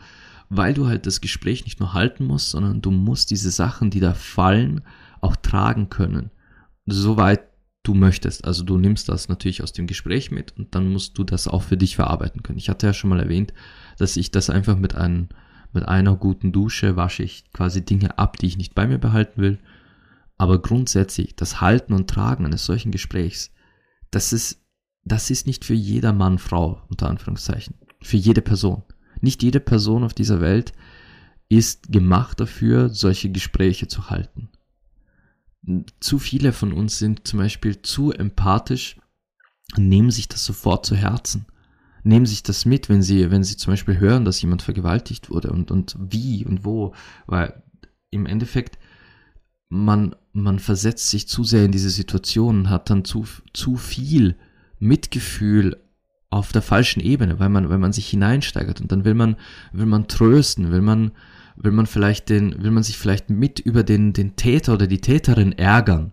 weil 0.48 0.74
du 0.74 0.86
halt 0.86 1.06
das 1.06 1.20
Gespräch 1.20 1.64
nicht 1.64 1.80
nur 1.80 1.92
halten 1.92 2.24
musst, 2.24 2.50
sondern 2.50 2.80
du 2.80 2.90
musst 2.90 3.30
diese 3.30 3.50
Sachen, 3.50 3.90
die 3.90 4.00
da 4.00 4.14
fallen, 4.14 4.82
auch 5.20 5.36
tragen 5.36 5.90
können. 5.90 6.30
Soweit 6.86 7.42
du 7.82 7.94
möchtest. 7.94 8.44
Also 8.44 8.64
du 8.64 8.78
nimmst 8.78 9.08
das 9.08 9.28
natürlich 9.28 9.62
aus 9.62 9.72
dem 9.72 9.86
Gespräch 9.86 10.30
mit 10.30 10.56
und 10.56 10.74
dann 10.74 10.88
musst 10.90 11.16
du 11.18 11.24
das 11.24 11.48
auch 11.48 11.62
für 11.62 11.76
dich 11.76 11.96
verarbeiten 11.96 12.42
können. 12.42 12.58
Ich 12.58 12.68
hatte 12.68 12.86
ja 12.86 12.92
schon 12.92 13.10
mal 13.10 13.20
erwähnt, 13.20 13.52
dass 13.98 14.16
ich 14.16 14.30
das 14.30 14.50
einfach 14.50 14.76
mit 14.76 14.94
einem, 14.94 15.28
mit 15.72 15.86
einer 15.86 16.16
guten 16.16 16.52
Dusche 16.52 16.96
wasche 16.96 17.22
ich 17.22 17.50
quasi 17.52 17.84
Dinge 17.84 18.18
ab, 18.18 18.36
die 18.38 18.46
ich 18.46 18.56
nicht 18.56 18.74
bei 18.74 18.86
mir 18.86 18.98
behalten 18.98 19.40
will. 19.40 19.58
Aber 20.38 20.60
grundsätzlich, 20.60 21.36
das 21.36 21.60
Halten 21.60 21.92
und 21.92 22.08
Tragen 22.08 22.44
eines 22.44 22.66
solchen 22.66 22.92
Gesprächs, 22.92 23.52
das 24.10 24.32
ist 24.32 24.66
das 25.06 25.30
ist 25.30 25.46
nicht 25.46 25.64
für 25.64 25.74
jeder 25.74 26.12
Mann, 26.12 26.38
Frau, 26.38 26.82
unter 26.88 27.08
Anführungszeichen. 27.08 27.76
Für 28.02 28.16
jede 28.16 28.42
Person. 28.42 28.82
Nicht 29.20 29.42
jede 29.42 29.60
Person 29.60 30.02
auf 30.02 30.14
dieser 30.14 30.40
Welt 30.40 30.72
ist 31.48 31.92
gemacht 31.92 32.40
dafür, 32.40 32.88
solche 32.88 33.30
Gespräche 33.30 33.86
zu 33.86 34.10
halten. 34.10 34.48
Zu 36.00 36.18
viele 36.18 36.52
von 36.52 36.72
uns 36.72 36.98
sind 36.98 37.26
zum 37.26 37.38
Beispiel 37.38 37.80
zu 37.82 38.10
empathisch 38.10 38.96
und 39.76 39.88
nehmen 39.88 40.10
sich 40.10 40.26
das 40.26 40.44
sofort 40.44 40.84
zu 40.84 40.96
Herzen. 40.96 41.46
Nehmen 42.06 42.26
sich 42.26 42.42
das 42.42 42.64
mit, 42.64 42.88
wenn 42.88 43.02
sie, 43.02 43.30
wenn 43.30 43.42
sie 43.42 43.56
zum 43.56 43.72
Beispiel 43.72 43.98
hören, 43.98 44.24
dass 44.24 44.40
jemand 44.40 44.62
vergewaltigt 44.62 45.28
wurde 45.28 45.50
und, 45.50 45.70
und 45.70 45.96
wie 45.98 46.46
und 46.46 46.64
wo, 46.64 46.94
weil 47.26 47.62
im 48.10 48.26
Endeffekt 48.26 48.78
man, 49.68 50.14
man 50.32 50.60
versetzt 50.60 51.10
sich 51.10 51.26
zu 51.26 51.42
sehr 51.42 51.64
in 51.64 51.72
diese 51.72 51.90
Situation 51.90 52.70
hat 52.70 52.90
dann 52.90 53.04
zu, 53.04 53.26
zu 53.52 53.76
viel 53.76 54.36
Mitgefühl 54.78 55.82
auf 56.30 56.52
der 56.52 56.62
falschen 56.62 57.00
Ebene, 57.00 57.40
weil 57.40 57.48
man, 57.48 57.68
weil 57.68 57.78
man 57.78 57.92
sich 57.92 58.08
hineinsteigert 58.08 58.80
und 58.80 58.92
dann 58.92 59.04
will 59.04 59.14
man, 59.14 59.36
will 59.72 59.86
man 59.86 60.06
trösten, 60.06 60.70
will 60.70 60.82
man, 60.82 61.12
will 61.56 61.72
man 61.72 61.86
vielleicht 61.86 62.28
den, 62.28 62.62
will 62.62 62.70
man 62.70 62.82
sich 62.82 62.98
vielleicht 62.98 63.30
mit 63.30 63.58
über 63.58 63.82
den, 63.82 64.12
den 64.12 64.36
Täter 64.36 64.74
oder 64.74 64.86
die 64.86 65.00
Täterin 65.00 65.52
ärgern 65.52 66.12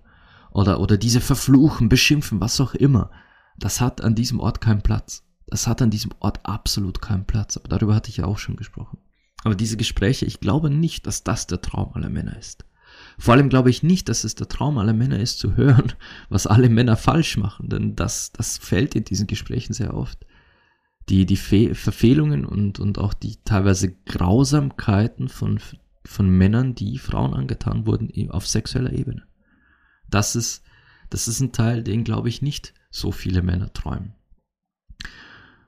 oder, 0.51 0.79
oder 0.79 0.97
diese 0.97 1.21
verfluchen, 1.21 1.89
beschimpfen, 1.89 2.39
was 2.39 2.60
auch 2.62 2.73
immer. 2.73 3.12
Das 3.58 3.82
hat 3.82 4.01
an 4.01 4.15
diesem 4.15 4.39
Ort 4.39 4.62
keinen 4.62 4.82
Platz. 4.82 5.23
Das 5.47 5.67
hat 5.67 5.82
an 5.82 5.89
diesem 5.89 6.12
Ort 6.19 6.39
absolut 6.43 7.01
keinen 7.01 7.25
Platz. 7.25 7.58
Aber 7.58 7.67
darüber 7.67 7.95
hatte 7.95 8.10
ich 8.10 8.17
ja 8.17 8.25
auch 8.25 8.38
schon 8.38 8.56
gesprochen. 8.56 8.97
Aber 9.43 9.56
diese 9.56 9.77
Gespräche, 9.77 10.25
ich 10.25 10.39
glaube 10.39 10.69
nicht, 10.69 11.06
dass 11.06 11.23
das 11.23 11.47
der 11.47 11.62
Traum 11.62 11.91
aller 11.93 12.10
Männer 12.10 12.38
ist. 12.38 12.65
Vor 13.17 13.34
allem 13.34 13.49
glaube 13.49 13.69
ich 13.69 13.84
nicht, 13.84 14.10
dass 14.10 14.23
es 14.23 14.36
der 14.36 14.47
Traum 14.47 14.77
aller 14.77 14.93
Männer 14.93 15.19
ist, 15.19 15.39
zu 15.39 15.56
hören, 15.56 15.93
was 16.29 16.47
alle 16.47 16.69
Männer 16.69 16.97
falsch 16.97 17.38
machen, 17.38 17.69
denn 17.69 17.95
das, 17.95 18.32
das 18.32 18.58
fällt 18.58 18.95
in 18.95 19.03
diesen 19.03 19.27
Gesprächen 19.27 19.73
sehr 19.73 19.93
oft. 19.93 20.25
Die, 21.10 21.25
die 21.25 21.38
Fe 21.38 21.75
Verfehlungen 21.75 22.45
und, 22.45 22.79
und 22.79 22.97
auch 22.97 23.13
die 23.13 23.36
teilweise 23.43 23.93
Grausamkeiten 24.06 25.27
von, 25.27 25.60
von 26.06 26.29
Männern, 26.29 26.75
die 26.75 26.97
Frauen 26.97 27.34
angetan 27.34 27.86
wurden, 27.86 28.10
auf 28.32 28.47
sexueller 28.47 28.93
Ebene. 28.93 29.23
Das 30.10 30.36
ist, 30.36 30.63
das 31.10 31.27
ist 31.27 31.41
ein 31.41 31.51
Teil, 31.51 31.84
den 31.84 32.03
glaube 32.06 32.29
ich 32.29 32.41
nicht 32.41 32.73
so 32.89 33.12
viele 33.12 33.41
Männer 33.41 33.73
träumen. 33.73 34.13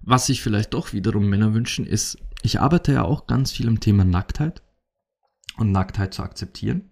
Was 0.06 0.28
sich 0.28 0.42
vielleicht 0.42 0.74
doch 0.74 0.94
wiederum 0.94 1.28
Männer 1.28 1.54
wünschen, 1.54 1.86
ist, 1.86 2.18
ich 2.44 2.60
arbeite 2.60 2.94
ja 2.94 3.04
auch 3.04 3.26
ganz 3.26 3.52
viel 3.52 3.68
im 3.68 3.80
Thema 3.80 4.06
Nacktheit 4.06 4.62
und 5.58 5.72
Nacktheit 5.72 6.14
zu 6.14 6.22
akzeptieren. 6.22 6.90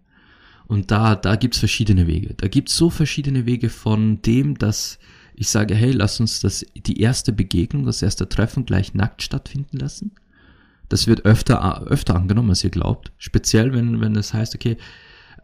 Und 0.65 0.89
da, 0.89 1.15
da 1.15 1.35
gibt's 1.35 1.59
verschiedene 1.59 2.07
Wege. 2.07 2.33
Da 2.33 2.47
gibt's 2.47 2.75
so 2.75 2.89
verschiedene 2.89 3.45
Wege 3.45 3.69
von 3.69 4.21
dem, 4.23 4.57
dass 4.57 4.97
ich 5.35 5.49
sage, 5.49 5.75
hey, 5.75 5.91
lass 5.91 6.19
uns 6.19 6.39
das, 6.39 6.65
die 6.75 6.99
erste 7.01 7.33
Begegnung, 7.33 7.85
das 7.85 8.01
erste 8.01 8.27
Treffen 8.29 8.65
gleich 8.65 8.93
nackt 8.93 9.21
stattfinden 9.21 9.77
lassen. 9.77 10.11
Das 10.89 11.07
wird 11.07 11.25
öfter, 11.25 11.83
öfter 11.83 12.15
angenommen, 12.15 12.49
als 12.49 12.63
ihr 12.63 12.69
glaubt. 12.69 13.11
Speziell, 13.17 13.73
wenn, 13.73 14.01
wenn 14.01 14.15
es 14.15 14.33
heißt, 14.33 14.55
okay, 14.55 14.77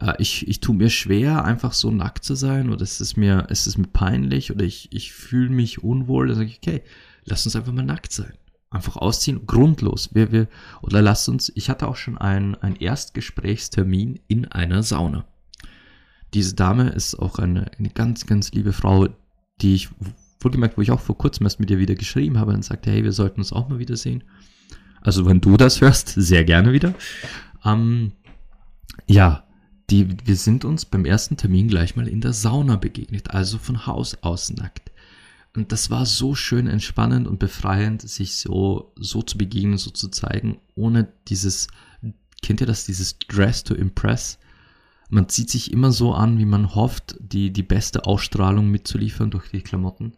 äh, 0.00 0.14
ich, 0.18 0.48
ich 0.48 0.60
tue 0.60 0.74
mir 0.74 0.90
schwer, 0.90 1.44
einfach 1.44 1.72
so 1.72 1.90
nackt 1.90 2.24
zu 2.24 2.34
sein, 2.34 2.70
oder 2.70 2.82
es 2.82 3.00
ist 3.00 3.16
mir, 3.16 3.46
es 3.50 3.66
ist 3.66 3.78
mir 3.78 3.88
peinlich, 3.88 4.50
oder 4.52 4.64
ich, 4.64 4.88
ich 4.92 5.12
fühle 5.12 5.50
mich 5.50 5.82
unwohl, 5.82 6.28
dann 6.28 6.36
sage 6.36 6.48
ich, 6.48 6.58
okay, 6.58 6.82
lass 7.24 7.46
uns 7.46 7.56
einfach 7.56 7.72
mal 7.72 7.84
nackt 7.84 8.12
sein. 8.12 8.32
Einfach 8.70 8.96
ausziehen, 8.96 9.46
grundlos. 9.46 10.10
Wir, 10.14 10.30
wir, 10.30 10.46
oder 10.80 11.02
lass 11.02 11.28
uns, 11.28 11.50
ich 11.54 11.68
hatte 11.68 11.88
auch 11.88 11.96
schon 11.96 12.18
einen, 12.18 12.54
einen 12.54 12.76
Erstgesprächstermin 12.76 14.20
in 14.28 14.46
einer 14.46 14.82
Sauna. 14.82 15.24
Diese 16.34 16.54
Dame 16.54 16.90
ist 16.90 17.16
auch 17.16 17.40
eine, 17.40 17.70
eine 17.78 17.90
ganz, 17.90 18.26
ganz 18.26 18.52
liebe 18.52 18.72
Frau, 18.72 19.08
die 19.60 19.74
ich, 19.74 19.88
wohlgemerkt, 20.40 20.78
wo 20.78 20.82
ich 20.82 20.92
auch 20.92 21.00
vor 21.00 21.18
kurzem 21.18 21.46
erst 21.46 21.58
mit 21.58 21.70
ihr 21.70 21.80
wieder 21.80 21.96
geschrieben 21.96 22.38
habe 22.38 22.52
und 22.52 22.64
sagte, 22.64 22.92
hey, 22.92 23.02
wir 23.02 23.12
sollten 23.12 23.40
uns 23.40 23.52
auch 23.52 23.68
mal 23.68 23.80
wiedersehen. 23.80 24.22
Also 25.00 25.26
wenn 25.26 25.40
du 25.40 25.56
das 25.56 25.80
hörst, 25.80 26.08
sehr 26.08 26.44
gerne 26.44 26.72
wieder. 26.72 26.94
Ähm, 27.64 28.12
ja, 29.06 29.44
die, 29.90 30.16
wir 30.24 30.36
sind 30.36 30.64
uns 30.64 30.84
beim 30.84 31.04
ersten 31.04 31.36
Termin 31.36 31.68
gleich 31.68 31.96
mal 31.96 32.06
in 32.06 32.20
der 32.20 32.32
Sauna 32.32 32.76
begegnet, 32.76 33.30
also 33.30 33.58
von 33.58 33.86
Haus 33.86 34.22
aus 34.22 34.50
nackt. 34.50 34.89
Und 35.54 35.72
das 35.72 35.90
war 35.90 36.06
so 36.06 36.34
schön 36.34 36.68
entspannend 36.68 37.26
und 37.26 37.38
befreiend, 37.38 38.02
sich 38.02 38.36
so, 38.36 38.92
so 38.96 39.22
zu 39.22 39.36
begegnen, 39.36 39.78
so 39.78 39.90
zu 39.90 40.08
zeigen, 40.08 40.60
ohne 40.76 41.12
dieses, 41.26 41.66
kennt 42.42 42.60
ihr 42.60 42.66
das, 42.66 42.84
dieses 42.84 43.18
Dress 43.18 43.64
to 43.64 43.74
Impress? 43.74 44.38
Man 45.08 45.28
zieht 45.28 45.50
sich 45.50 45.72
immer 45.72 45.90
so 45.90 46.14
an, 46.14 46.38
wie 46.38 46.44
man 46.44 46.76
hofft, 46.76 47.16
die, 47.18 47.52
die 47.52 47.64
beste 47.64 48.06
Ausstrahlung 48.06 48.70
mitzuliefern 48.70 49.32
durch 49.32 49.50
die 49.50 49.62
Klamotten. 49.62 50.12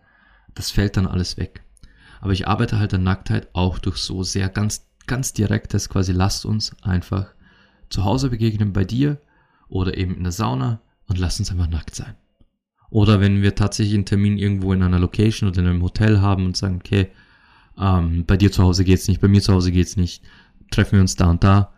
Das 0.54 0.70
fällt 0.70 0.98
dann 0.98 1.06
alles 1.06 1.38
weg. 1.38 1.64
Aber 2.20 2.34
ich 2.34 2.46
arbeite 2.46 2.78
halt 2.78 2.92
an 2.92 3.02
Nacktheit 3.02 3.48
auch 3.54 3.78
durch 3.78 3.96
so 3.96 4.22
sehr 4.22 4.50
ganz, 4.50 4.86
ganz 5.06 5.32
direktes, 5.32 5.88
quasi 5.88 6.12
lasst 6.12 6.44
uns 6.44 6.76
einfach 6.82 7.34
zu 7.88 8.04
Hause 8.04 8.28
begegnen 8.28 8.74
bei 8.74 8.84
dir 8.84 9.18
oder 9.68 9.96
eben 9.96 10.14
in 10.14 10.24
der 10.24 10.32
Sauna 10.32 10.80
und 11.06 11.18
lasst 11.18 11.40
uns 11.40 11.50
einfach 11.50 11.68
nackt 11.68 11.94
sein. 11.94 12.14
Oder 12.92 13.20
wenn 13.20 13.40
wir 13.40 13.55
tatsächlich 13.55 13.94
einen 13.94 14.05
Termin 14.05 14.37
irgendwo 14.37 14.74
in 14.74 14.83
einer 14.83 14.98
Location 14.98 15.48
oder 15.48 15.61
in 15.61 15.66
einem 15.66 15.83
Hotel 15.83 16.20
haben 16.20 16.44
und 16.44 16.59
sagen, 16.59 16.76
okay, 16.76 17.09
ähm, 17.78 18.26
bei 18.26 18.37
dir 18.37 18.52
zu 18.52 18.62
Hause 18.62 18.85
geht's 18.85 19.09
nicht, 19.09 19.22
bei 19.22 19.28
mir 19.28 19.40
zu 19.40 19.55
Hause 19.55 19.72
geht's 19.72 19.96
nicht, 19.96 20.22
treffen 20.70 20.92
wir 20.92 21.00
uns 21.00 21.16
da 21.16 21.31
und 21.31 21.42
da 21.42 21.72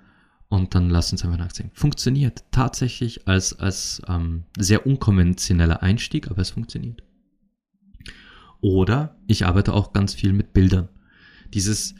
und 0.48 0.74
dann 0.74 0.90
lass 0.90 1.12
uns 1.12 1.24
einfach 1.24 1.50
sein. 1.52 1.70
Funktioniert 1.72 2.42
tatsächlich 2.50 3.28
als, 3.28 3.56
als 3.56 4.02
ähm, 4.08 4.42
sehr 4.58 4.88
unkonventioneller 4.88 5.84
Einstieg, 5.84 6.32
aber 6.32 6.42
es 6.42 6.50
funktioniert. 6.50 7.04
Oder 8.60 9.16
ich 9.28 9.46
arbeite 9.46 9.72
auch 9.72 9.92
ganz 9.92 10.14
viel 10.14 10.32
mit 10.32 10.52
Bildern. 10.52 10.88
Dieses, 11.52 11.94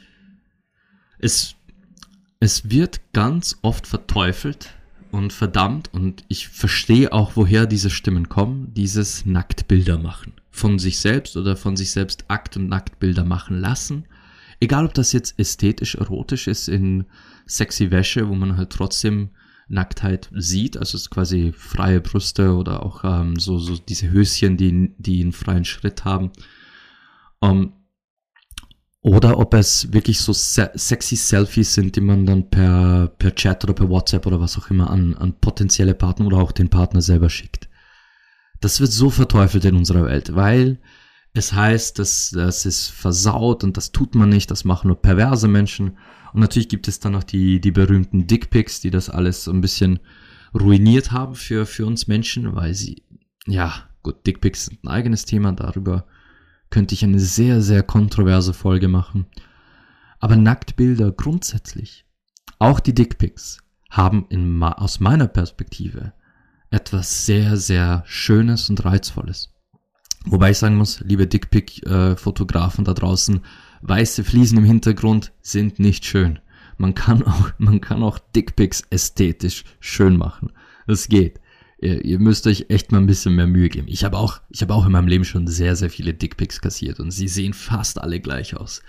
es, 1.19 1.55
es 2.41 2.69
wird 2.69 2.99
ganz 3.13 3.59
oft 3.61 3.87
verteufelt, 3.87 4.74
und 5.15 5.31
verdammt, 5.31 5.89
und 5.93 6.25
ich 6.27 6.49
verstehe 6.49 7.13
auch, 7.13 7.35
woher 7.35 7.65
diese 7.65 7.89
Stimmen 7.89 8.27
kommen, 8.27 8.73
dieses 8.73 9.25
Nacktbilder 9.25 9.97
machen. 9.97 10.33
Von 10.51 10.77
sich 10.77 10.99
selbst 10.99 11.37
oder 11.37 11.55
von 11.55 11.77
sich 11.77 11.91
selbst 11.91 12.25
Akt- 12.27 12.57
und 12.57 12.67
Nacktbilder 12.67 13.23
machen 13.23 13.59
lassen. 13.59 14.05
Egal, 14.59 14.85
ob 14.85 14.93
das 14.93 15.13
jetzt 15.13 15.39
ästhetisch, 15.39 15.95
erotisch 15.95 16.47
ist 16.47 16.67
in 16.67 17.05
sexy 17.45 17.91
Wäsche, 17.91 18.27
wo 18.27 18.35
man 18.35 18.57
halt 18.57 18.71
trotzdem 18.71 19.29
Nacktheit 19.67 20.29
sieht, 20.33 20.77
also 20.77 20.97
es 20.97 21.09
quasi 21.09 21.53
freie 21.55 22.01
Brüste 22.01 22.55
oder 22.55 22.83
auch 22.83 23.03
ähm, 23.03 23.37
so, 23.37 23.57
so 23.57 23.77
diese 23.77 24.11
Höschen, 24.11 24.57
die, 24.57 24.93
die 24.97 25.21
einen 25.21 25.31
freien 25.31 25.65
Schritt 25.65 26.05
haben. 26.05 26.31
Um, 27.39 27.49
ähm, 27.51 27.73
oder 29.05 29.37
ob 29.37 29.53
es 29.53 29.93
wirklich 29.93 30.19
so 30.19 30.33
se 30.33 30.71
sexy 30.73 31.15
Selfies 31.15 31.75
sind, 31.75 31.95
die 31.95 32.01
man 32.01 32.25
dann 32.25 32.49
per, 32.49 33.13
per 33.19 33.35
Chat 33.35 33.63
oder 33.63 33.75
per 33.75 33.87
WhatsApp 33.87 34.25
oder 34.25 34.41
was 34.41 34.57
auch 34.57 34.71
immer 34.71 34.89
an, 34.89 35.13
an 35.13 35.39
potenzielle 35.39 35.93
Partner 35.93 36.25
oder 36.25 36.37
auch 36.37 36.51
den 36.51 36.69
Partner 36.69 37.03
selber 37.03 37.29
schickt. 37.29 37.69
Das 38.61 38.79
wird 38.79 38.91
so 38.91 39.11
verteufelt 39.11 39.63
in 39.65 39.75
unserer 39.75 40.05
Welt, 40.05 40.33
weil 40.33 40.79
es 41.33 41.53
heißt, 41.53 41.99
dass 41.99 42.31
das 42.31 42.65
ist 42.65 42.87
versaut 42.87 43.63
und 43.63 43.77
das 43.77 43.91
tut 43.91 44.15
man 44.15 44.29
nicht, 44.29 44.49
das 44.49 44.65
machen 44.65 44.87
nur 44.87 44.99
perverse 44.99 45.47
Menschen. 45.47 45.99
Und 46.33 46.39
natürlich 46.39 46.67
gibt 46.69 46.87
es 46.87 46.99
dann 46.99 47.11
noch 47.11 47.23
die, 47.23 47.61
die 47.61 47.71
berühmten 47.71 48.25
Dickpics, 48.25 48.81
die 48.81 48.89
das 48.89 49.11
alles 49.11 49.43
so 49.43 49.51
ein 49.51 49.61
bisschen 49.61 49.99
ruiniert 50.59 51.11
haben 51.11 51.35
für, 51.35 51.67
für 51.67 51.85
uns 51.85 52.07
Menschen, 52.07 52.55
weil 52.55 52.73
sie, 52.73 53.03
ja, 53.45 53.71
gut, 54.01 54.25
Dickpics 54.25 54.65
sind 54.65 54.83
ein 54.83 54.87
eigenes 54.87 55.25
Thema, 55.25 55.51
darüber 55.51 56.07
könnte 56.75 56.93
ich 56.93 57.05
eine 57.05 57.21
sehr, 57.21 57.61
sehr 57.61 57.83
kontroverse 57.83 58.53
Folge 58.53 58.89
machen. 58.89 59.27
Aber 60.19 60.35
Nacktbilder 60.35 61.13
grundsätzlich, 61.13 62.03
auch 62.59 62.81
die 62.81 62.93
Dickpics, 62.93 63.59
haben 63.89 64.25
in, 64.27 64.61
aus 64.61 64.99
meiner 64.99 65.27
Perspektive 65.27 66.11
etwas 66.71 67.25
sehr, 67.25 67.55
sehr 67.55 68.03
Schönes 68.05 68.69
und 68.69 68.83
Reizvolles. 68.83 69.53
Wobei 70.25 70.51
ich 70.51 70.57
sagen 70.57 70.75
muss, 70.75 70.99
liebe 70.99 71.27
Dickpick-Fotografen 71.27 72.83
da 72.83 72.93
draußen, 72.93 73.39
weiße 73.81 74.25
Fliesen 74.25 74.57
im 74.57 74.65
Hintergrund 74.65 75.31
sind 75.41 75.79
nicht 75.79 76.03
schön. 76.03 76.39
Man 76.77 76.93
kann 76.93 77.23
auch, 77.23 77.51
man 77.57 77.79
kann 77.79 78.03
auch 78.03 78.19
Dickpics 78.19 78.81
ästhetisch 78.89 79.63
schön 79.79 80.17
machen. 80.17 80.51
Das 80.87 81.07
geht 81.07 81.39
ihr, 81.77 82.03
ihr 82.03 82.19
müsst 82.19 82.47
euch 82.47 82.65
echt 82.69 82.91
mal 82.91 82.99
ein 82.99 83.07
bisschen 83.07 83.35
mehr 83.35 83.47
Mühe 83.47 83.69
geben. 83.69 83.87
Ich 83.87 84.03
habe 84.03 84.17
auch, 84.17 84.41
ich 84.49 84.61
habe 84.61 84.73
auch 84.73 84.85
in 84.85 84.91
meinem 84.91 85.07
Leben 85.07 85.25
schon 85.25 85.47
sehr, 85.47 85.75
sehr 85.75 85.89
viele 85.89 86.13
Dickpics 86.13 86.61
kassiert 86.61 86.99
und 86.99 87.11
sie 87.11 87.27
sehen 87.27 87.53
fast 87.53 87.99
alle 87.99 88.19
gleich 88.19 88.55
aus. 88.55 88.81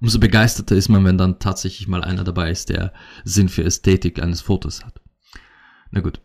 Umso 0.00 0.20
begeisterter 0.20 0.76
ist 0.76 0.88
man, 0.88 1.04
wenn 1.04 1.18
dann 1.18 1.40
tatsächlich 1.40 1.88
mal 1.88 2.04
einer 2.04 2.24
dabei 2.24 2.50
ist, 2.50 2.68
der 2.68 2.92
Sinn 3.24 3.48
für 3.48 3.64
Ästhetik 3.64 4.22
eines 4.22 4.40
Fotos 4.40 4.84
hat. 4.84 5.00
Na 5.90 6.00
gut. 6.00 6.20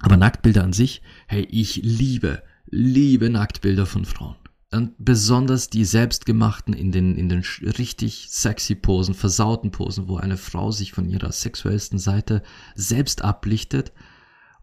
Aber 0.00 0.16
Nacktbilder 0.16 0.62
an 0.62 0.72
sich, 0.72 1.02
hey, 1.26 1.46
ich 1.50 1.76
liebe, 1.82 2.42
liebe 2.66 3.28
Nacktbilder 3.28 3.86
von 3.86 4.04
Frauen. 4.04 4.36
Und 4.72 4.94
besonders 4.98 5.68
die 5.68 5.84
selbstgemachten 5.84 6.72
in 6.72 6.92
den, 6.92 7.16
in 7.16 7.28
den 7.28 7.42
richtig 7.78 8.28
sexy 8.30 8.74
Posen, 8.74 9.14
versauten 9.14 9.70
Posen, 9.70 10.08
wo 10.08 10.16
eine 10.16 10.38
Frau 10.38 10.70
sich 10.70 10.92
von 10.92 11.08
ihrer 11.08 11.30
sexuellsten 11.30 11.98
Seite 11.98 12.42
selbst 12.74 13.22
ablichtet 13.22 13.92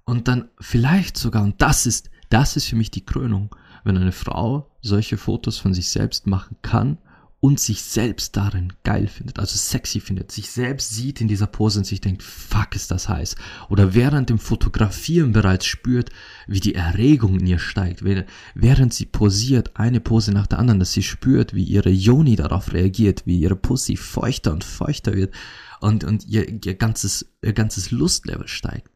und 0.09 0.27
dann 0.27 0.49
vielleicht 0.59 1.17
sogar, 1.17 1.43
und 1.43 1.61
das 1.61 1.85
ist, 1.85 2.09
das 2.29 2.55
ist 2.55 2.65
für 2.65 2.75
mich 2.75 2.89
die 2.89 3.05
Krönung, 3.05 3.55
wenn 3.83 3.95
eine 3.95 4.11
Frau 4.11 4.71
solche 4.81 5.17
Fotos 5.17 5.59
von 5.59 5.75
sich 5.75 5.89
selbst 5.89 6.25
machen 6.25 6.57
kann 6.63 6.97
und 7.41 7.59
sich 7.59 7.83
selbst 7.83 8.35
darin 8.35 8.73
geil 8.83 9.07
findet, 9.07 9.37
also 9.37 9.55
sexy 9.55 9.99
findet, 9.99 10.31
sich 10.31 10.49
selbst 10.49 10.95
sieht 10.95 11.21
in 11.21 11.27
dieser 11.27 11.45
Pose 11.45 11.77
und 11.77 11.85
sich 11.85 12.01
denkt, 12.01 12.23
fuck, 12.23 12.75
ist 12.75 12.89
das 12.89 13.07
heiß. 13.07 13.35
Oder 13.69 13.93
während 13.93 14.31
dem 14.31 14.39
Fotografieren 14.39 15.31
bereits 15.31 15.67
spürt, 15.67 16.09
wie 16.47 16.59
die 16.59 16.73
Erregung 16.73 17.39
in 17.39 17.45
ihr 17.45 17.59
steigt, 17.59 18.03
während 18.55 18.93
sie 18.95 19.05
posiert, 19.05 19.77
eine 19.77 19.99
Pose 19.99 20.31
nach 20.31 20.47
der 20.47 20.57
anderen, 20.57 20.79
dass 20.79 20.91
sie 20.91 21.03
spürt, 21.03 21.53
wie 21.53 21.63
ihre 21.63 21.91
Yoni 21.91 22.35
darauf 22.35 22.73
reagiert, 22.73 23.27
wie 23.27 23.39
ihre 23.39 23.55
Pussy 23.55 23.95
feuchter 23.95 24.53
und 24.53 24.63
feuchter 24.63 25.13
wird 25.13 25.35
und, 25.81 26.03
und 26.03 26.25
ihr, 26.25 26.49
ihr 26.49 26.75
ganzes, 26.75 27.31
ihr 27.43 27.53
ganzes 27.53 27.91
Lustlevel 27.91 28.47
steigt 28.47 28.89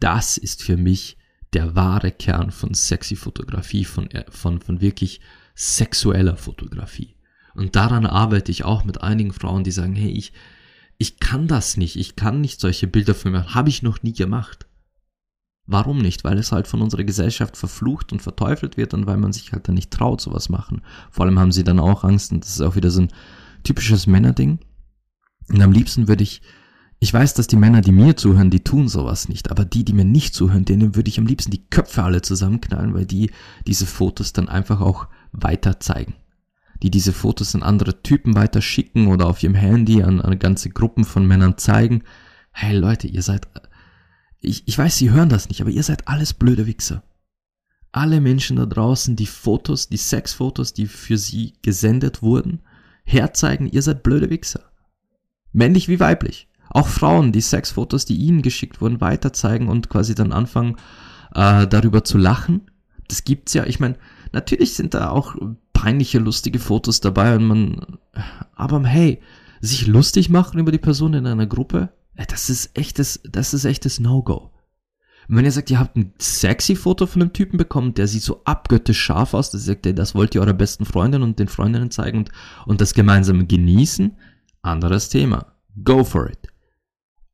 das 0.00 0.36
ist 0.36 0.62
für 0.62 0.76
mich 0.76 1.16
der 1.52 1.74
wahre 1.74 2.10
Kern 2.10 2.50
von 2.50 2.74
sexy 2.74 3.16
Fotografie, 3.16 3.84
von, 3.84 4.10
äh, 4.10 4.24
von, 4.30 4.60
von 4.60 4.80
wirklich 4.80 5.20
sexueller 5.54 6.36
Fotografie. 6.36 7.16
Und 7.54 7.76
daran 7.76 8.06
arbeite 8.06 8.52
ich 8.52 8.64
auch 8.64 8.84
mit 8.84 9.02
einigen 9.02 9.32
Frauen, 9.32 9.64
die 9.64 9.72
sagen, 9.72 9.94
hey, 9.94 10.10
ich, 10.10 10.32
ich 10.98 11.18
kann 11.18 11.48
das 11.48 11.76
nicht, 11.76 11.96
ich 11.96 12.16
kann 12.16 12.40
nicht 12.40 12.60
solche 12.60 12.86
Bilder 12.86 13.14
von 13.14 13.32
mir, 13.32 13.54
habe 13.54 13.68
ich 13.68 13.82
noch 13.82 14.02
nie 14.02 14.12
gemacht. 14.12 14.66
Warum 15.66 15.98
nicht? 15.98 16.24
Weil 16.24 16.38
es 16.38 16.52
halt 16.52 16.66
von 16.66 16.82
unserer 16.82 17.04
Gesellschaft 17.04 17.56
verflucht 17.56 18.12
und 18.12 18.22
verteufelt 18.22 18.76
wird 18.76 18.94
und 18.94 19.06
weil 19.06 19.18
man 19.18 19.32
sich 19.32 19.52
halt 19.52 19.68
dann 19.68 19.74
nicht 19.74 19.90
traut, 19.90 20.20
sowas 20.20 20.48
machen. 20.48 20.82
Vor 21.10 21.26
allem 21.26 21.38
haben 21.38 21.52
sie 21.52 21.64
dann 21.64 21.78
auch 21.78 22.04
Angst 22.04 22.32
und 22.32 22.44
das 22.44 22.50
ist 22.50 22.60
auch 22.60 22.76
wieder 22.76 22.90
so 22.90 23.02
ein 23.02 23.12
typisches 23.62 24.06
Männerding. 24.06 24.58
Und 25.48 25.62
am 25.62 25.72
liebsten 25.72 26.08
würde 26.08 26.24
ich 26.24 26.42
Ich 27.02 27.14
weiß, 27.14 27.32
dass 27.32 27.46
die 27.46 27.56
Männer, 27.56 27.80
die 27.80 27.92
mir 27.92 28.14
zuhören, 28.14 28.50
die 28.50 28.60
tun 28.60 28.86
sowas 28.86 29.30
nicht, 29.30 29.50
aber 29.50 29.64
die, 29.64 29.86
die 29.86 29.94
mir 29.94 30.04
nicht 30.04 30.34
zuhören, 30.34 30.66
denen 30.66 30.94
würde 30.94 31.08
ich 31.08 31.18
am 31.18 31.24
liebsten 31.24 31.50
die 31.50 31.64
Köpfe 31.64 32.02
alle 32.02 32.20
zusammenknallen, 32.20 32.92
weil 32.92 33.06
die 33.06 33.30
diese 33.66 33.86
Fotos 33.86 34.34
dann 34.34 34.50
einfach 34.50 34.82
auch 34.82 35.08
weiter 35.32 35.80
zeigen. 35.80 36.14
Die 36.82 36.90
diese 36.90 37.14
Fotos 37.14 37.54
an 37.54 37.62
andere 37.62 38.02
Typen 38.02 38.34
weiter 38.34 38.60
schicken 38.60 39.06
oder 39.06 39.26
auf 39.26 39.42
ihrem 39.42 39.54
Handy 39.54 40.02
an, 40.02 40.20
an 40.20 40.38
ganze 40.38 40.68
Gruppen 40.68 41.04
von 41.04 41.26
Männern 41.26 41.56
zeigen. 41.56 42.02
Hey 42.52 42.76
Leute, 42.76 43.08
ihr 43.08 43.22
seid, 43.22 43.48
ich, 44.38 44.68
ich 44.68 44.76
weiß, 44.76 44.98
sie 44.98 45.10
hören 45.10 45.30
das 45.30 45.48
nicht, 45.48 45.62
aber 45.62 45.70
ihr 45.70 45.82
seid 45.82 46.06
alles 46.06 46.34
blöde 46.34 46.66
Wichser. 46.66 47.02
Alle 47.92 48.20
Menschen 48.20 48.56
da 48.56 48.66
draußen, 48.66 49.16
die 49.16 49.26
Fotos, 49.26 49.88
die 49.88 49.96
Sexfotos, 49.96 50.74
die 50.74 50.86
für 50.86 51.16
sie 51.16 51.54
gesendet 51.62 52.20
wurden, 52.20 52.60
herzeigen, 53.04 53.66
ihr 53.68 53.80
seid 53.80 54.02
blöde 54.02 54.28
Wichser. 54.28 54.70
Männlich 55.52 55.88
wie 55.88 55.98
weiblich. 55.98 56.49
Auch 56.70 56.88
Frauen, 56.88 57.32
die 57.32 57.40
Sexfotos, 57.40 58.04
die 58.06 58.16
ihnen 58.16 58.42
geschickt 58.42 58.80
wurden, 58.80 59.00
weiterzeigen 59.00 59.68
und 59.68 59.90
quasi 59.90 60.14
dann 60.14 60.32
anfangen, 60.32 60.76
äh, 61.34 61.66
darüber 61.66 62.04
zu 62.04 62.16
lachen. 62.16 62.70
Das 63.08 63.24
gibt's 63.24 63.54
ja. 63.54 63.66
Ich 63.66 63.80
meine, 63.80 63.96
natürlich 64.32 64.74
sind 64.74 64.94
da 64.94 65.10
auch 65.10 65.34
peinliche, 65.72 66.18
lustige 66.18 66.60
Fotos 66.60 67.00
dabei 67.00 67.34
und 67.36 67.44
man, 67.44 67.98
aber 68.54 68.84
hey, 68.84 69.20
sich 69.60 69.86
lustig 69.86 70.30
machen 70.30 70.60
über 70.60 70.72
die 70.72 70.78
Person 70.78 71.14
in 71.14 71.26
einer 71.26 71.46
Gruppe, 71.46 71.90
äh, 72.14 72.26
das 72.26 72.50
ist 72.50 72.78
echtes, 72.78 73.20
das 73.24 73.52
ist 73.52 73.64
echtes 73.64 73.98
No-Go. 73.98 74.52
Wenn 75.28 75.44
ihr 75.44 75.52
sagt, 75.52 75.70
ihr 75.70 75.78
habt 75.78 75.96
ein 75.96 76.12
sexy 76.18 76.74
Foto 76.74 77.06
von 77.06 77.22
einem 77.22 77.32
Typen 77.32 77.56
bekommen, 77.56 77.94
der 77.94 78.08
sieht 78.08 78.22
so 78.22 78.42
abgöttisch 78.44 79.00
scharf 79.00 79.32
aus, 79.32 79.50
dass 79.50 79.62
ihr 79.62 79.74
sagt, 79.74 79.86
ey, 79.86 79.94
das 79.94 80.14
wollt 80.14 80.34
ihr 80.34 80.40
eurer 80.40 80.54
besten 80.54 80.84
Freundin 80.84 81.22
und 81.22 81.38
den 81.38 81.46
Freundinnen 81.46 81.92
zeigen 81.92 82.18
und, 82.18 82.30
und 82.66 82.80
das 82.80 82.94
gemeinsam 82.94 83.46
genießen, 83.46 84.16
anderes 84.62 85.08
Thema. 85.08 85.52
Go 85.84 86.02
for 86.02 86.28
it. 86.28 86.49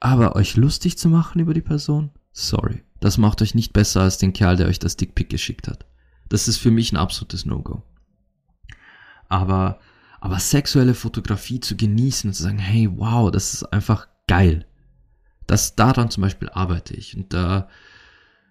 Aber 0.06 0.36
euch 0.36 0.54
lustig 0.54 0.96
zu 0.96 1.08
machen 1.08 1.40
über 1.40 1.52
die 1.52 1.60
Person? 1.60 2.12
Sorry. 2.30 2.84
Das 3.00 3.18
macht 3.18 3.42
euch 3.42 3.56
nicht 3.56 3.72
besser 3.72 4.02
als 4.02 4.18
den 4.18 4.32
Kerl, 4.32 4.56
der 4.56 4.68
euch 4.68 4.78
das 4.78 4.96
Dickpick 4.96 5.28
geschickt 5.28 5.66
hat. 5.66 5.84
Das 6.28 6.46
ist 6.46 6.58
für 6.58 6.70
mich 6.70 6.92
ein 6.92 6.96
absolutes 6.96 7.44
No-Go. 7.44 7.82
Aber, 9.28 9.80
aber 10.20 10.38
sexuelle 10.38 10.94
Fotografie 10.94 11.58
zu 11.58 11.76
genießen 11.76 12.30
und 12.30 12.34
zu 12.34 12.44
sagen, 12.44 12.60
hey, 12.60 12.88
wow, 12.96 13.32
das 13.32 13.52
ist 13.52 13.64
einfach 13.64 14.06
geil. 14.28 14.64
Das, 15.48 15.74
daran 15.74 16.08
zum 16.08 16.20
Beispiel 16.20 16.50
arbeite 16.50 16.94
ich. 16.94 17.16
Und 17.16 17.32
da, 17.32 17.68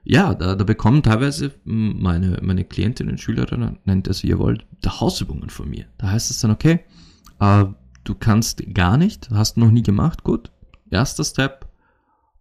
ja, 0.03 0.33
da, 0.33 0.55
da 0.55 0.63
bekommen 0.65 1.03
teilweise 1.03 1.53
meine, 1.63 2.39
meine 2.41 2.65
Klientinnen, 2.65 3.17
Schülerinnen, 3.17 3.79
nennt 3.85 4.09
es 4.09 4.23
wie 4.23 4.27
ihr 4.27 4.39
wollt, 4.39 4.65
da 4.81 4.99
Hausübungen 4.99 5.49
von 5.49 5.69
mir. 5.69 5.85
Da 5.99 6.09
heißt 6.09 6.31
es 6.31 6.41
dann, 6.41 6.51
okay, 6.51 6.81
äh, 7.39 7.63
du 8.03 8.13
kannst 8.13 8.61
gar 8.73 8.97
nicht, 8.97 9.29
hast 9.31 9.55
noch 9.55 9.71
nie 9.71 9.83
gemacht, 9.83 10.23
gut, 10.23 10.51
erster 10.95 11.23
Step, 11.23 11.67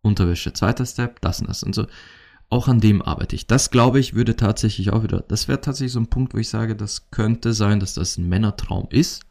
Unterwäsche, 0.03 0.53
zweiter 0.53 0.87
Step, 0.87 1.21
das 1.21 1.41
und 1.41 1.49
das 1.49 1.63
und 1.63 1.75
so. 1.75 1.87
Auch 2.51 2.69
an 2.69 2.81
dem 2.81 3.03
arbeite 3.03 3.37
ich. 3.37 3.47
Das 3.47 3.71
glaube 3.71 4.01
ich 4.01 4.15
würde 4.15 4.37
tatsächlich 4.37 4.91
auch 4.93 5.03
wieder, 5.03 5.21
das 5.29 5.49
wäre 5.49 5.61
tatsächlich 5.61 5.93
so 5.93 6.01
ein 6.01 6.09
Punkt, 6.09 6.35
wo 6.35 6.39
ich 6.39 6.49
sage, 6.49 6.77
das 6.77 7.11
könnte 7.11 7.53
sein, 7.53 7.81
dass 7.81 7.95
das 7.95 8.17
ein 8.17 8.29
Männertraum 8.29 8.87
ist. 8.91 9.23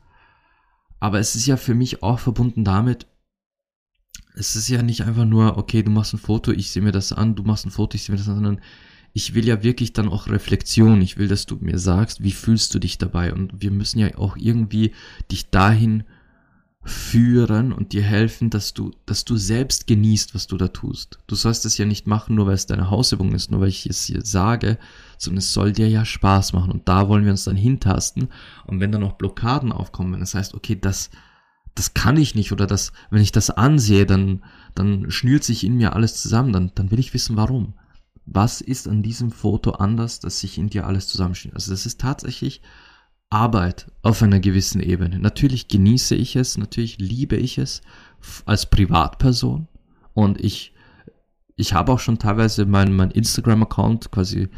Aber 1.00 1.20
es 1.20 1.36
ist 1.36 1.46
ja 1.46 1.58
für 1.58 1.76
mich 1.76 2.02
auch 2.02 2.20
verbunden 2.20 2.64
damit, 2.64 3.08
es 4.36 4.56
ist 4.56 4.68
ja 4.68 4.82
nicht 4.82 5.02
einfach 5.02 5.26
nur, 5.26 5.58
okay, 5.58 5.84
du 5.84 5.92
machst 5.92 6.14
ein 6.14 6.20
Foto, 6.20 6.52
ich 6.52 6.72
sehe 6.72 6.82
mir 6.82 6.92
das 6.92 7.14
an, 7.14 7.36
du 7.36 7.44
machst 7.44 7.66
ein 7.66 7.72
Foto, 7.72 7.96
ich 7.96 8.04
sehe 8.04 8.14
mir 8.14 8.18
das 8.18 8.30
an, 8.30 8.36
sondern 8.36 8.62
ich 9.14 9.36
will 9.36 9.46
ja 9.48 9.62
wirklich 9.62 9.94
dann 9.94 10.10
auch 10.10 10.28
Reflexion. 10.28 11.02
Ich 11.02 11.18
will, 11.18 11.28
dass 11.28 11.46
du 11.46 11.58
mir 11.62 11.78
sagst, 11.78 12.24
wie 12.24 12.32
fühlst 12.32 12.74
du 12.74 12.80
dich 12.80 12.98
dabei? 12.98 13.32
Und 13.32 13.62
wir 13.62 13.70
müssen 13.70 14.00
ja 14.00 14.18
auch 14.18 14.36
irgendwie 14.38 14.94
dich 15.32 15.52
dahin 15.52 16.04
führen 16.86 17.72
und 17.72 17.94
dir 17.94 18.02
helfen, 18.02 18.50
dass 18.50 18.74
du, 18.74 18.92
dass 19.06 19.24
du 19.24 19.38
selbst 19.38 19.88
genießt, 19.88 20.36
was 20.36 20.48
du 20.48 20.58
da 20.58 20.68
tust. 20.68 21.20
Du 21.28 21.36
sollst 21.36 21.66
es 21.66 21.78
ja 21.78 21.86
nicht 21.86 22.08
machen, 22.08 22.36
nur 22.36 22.48
weil 22.48 22.56
es 22.56 22.66
deine 22.66 22.90
Hausübung 22.90 23.34
ist, 23.34 23.52
nur 23.52 23.62
weil 23.62 23.70
ich 23.70 23.86
es 23.86 24.04
hier 24.04 24.22
sage, 24.26 24.78
sondern 25.18 25.38
es 25.40 25.54
soll 25.54 25.72
dir 25.72 25.88
ja 25.88 26.04
Spaß 26.04 26.52
machen. 26.54 26.72
Und 26.72 26.90
da 26.90 27.08
wollen 27.08 27.24
wir 27.24 27.32
uns 27.32 27.46
dann 27.46 27.56
hintasten. 27.56 28.28
Und 28.66 28.82
wenn 28.82 28.92
da 28.92 29.00
noch 29.00 29.14
Blockaden 29.14 29.72
aufkommen, 29.72 30.14
wenn 30.14 30.20
das 30.20 30.36
heißt, 30.36 30.54
okay, 30.56 30.78
das, 30.80 31.10
das 31.74 31.94
kann 31.94 32.18
ich 32.18 32.36
nicht 32.36 32.52
oder 32.52 32.68
das, 32.68 32.92
wenn 33.10 33.22
ich 33.22 33.32
das 33.32 33.50
ansehe, 33.50 34.06
dann, 34.06 34.44
dann 34.76 35.10
schnürt 35.10 35.46
sich 35.46 35.64
in 35.64 35.76
mir 35.76 35.94
alles 35.94 36.22
zusammen, 36.22 36.52
dann, 36.52 36.72
dann 36.76 36.92
will 36.92 37.00
ich 37.00 37.14
wissen, 37.14 37.38
warum. 37.38 37.76
Was 38.26 38.62
ist 38.62 38.88
an 38.88 39.04
diesem 39.04 39.32
Foto 39.32 39.72
anders, 39.72 40.20
dass 40.20 40.40
sich 40.40 40.58
in 40.58 40.70
dir 40.70 40.86
alles 40.86 41.08
zusammenschnürt? 41.08 41.56
Also 41.56 41.72
das 41.72 41.86
ist 41.86 42.02
tatsächlich 42.02 42.62
Arbeit 43.34 43.92
auf 44.04 44.22
einer 44.22 44.40
gewissen 44.40 44.82
Ebene. 44.82 45.20
Natürlich 45.20 45.68
genieße 45.68 46.16
ich 46.16 46.36
es, 46.36 46.58
natürlich 46.58 47.00
liebe 47.00 47.36
ich 47.36 47.58
es 47.58 47.82
als 48.46 48.70
Privatperson 48.70 49.68
und 50.14 50.40
ich, 50.40 50.74
ich 51.56 51.74
habe 51.74 51.92
auch 51.92 52.00
schon 52.00 52.20
teilweise 52.20 52.66
meinen 52.66 52.96
mein 52.96 53.12
Instagram-Account 53.12 54.12
quasi 54.12 54.50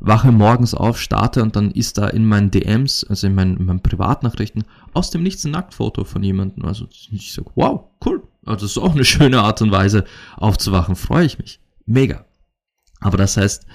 wache 0.00 0.30
morgens 0.30 0.74
auf, 0.74 1.00
starte 1.00 1.42
und 1.42 1.56
dann 1.56 1.70
ist 1.70 1.98
da 1.98 2.08
in 2.08 2.24
meinen 2.24 2.50
DMs, 2.50 3.04
also 3.04 3.26
in 3.26 3.34
meinen, 3.34 3.56
in 3.56 3.66
meinen 3.66 3.82
Privatnachrichten, 3.82 4.64
aus 4.92 5.10
dem 5.10 5.22
Nichts 5.22 5.44
ein 5.44 5.52
Nacktfoto 5.52 6.04
von 6.04 6.22
jemandem. 6.22 6.64
Also 6.64 6.86
ich 7.10 7.32
sage, 7.32 7.50
wow, 7.54 7.84
cool. 8.04 8.22
Also 8.44 8.64
das 8.64 8.72
ist 8.72 8.78
auch 8.78 8.94
eine 8.94 9.04
schöne 9.04 9.42
Art 9.42 9.60
und 9.62 9.70
Weise 9.70 10.04
aufzuwachen, 10.36 10.96
freue 10.96 11.24
ich 11.26 11.38
mich. 11.38 11.60
Mega. 11.86 12.24
Aber 13.00 13.16
das 13.16 13.36
heißt, 13.36 13.66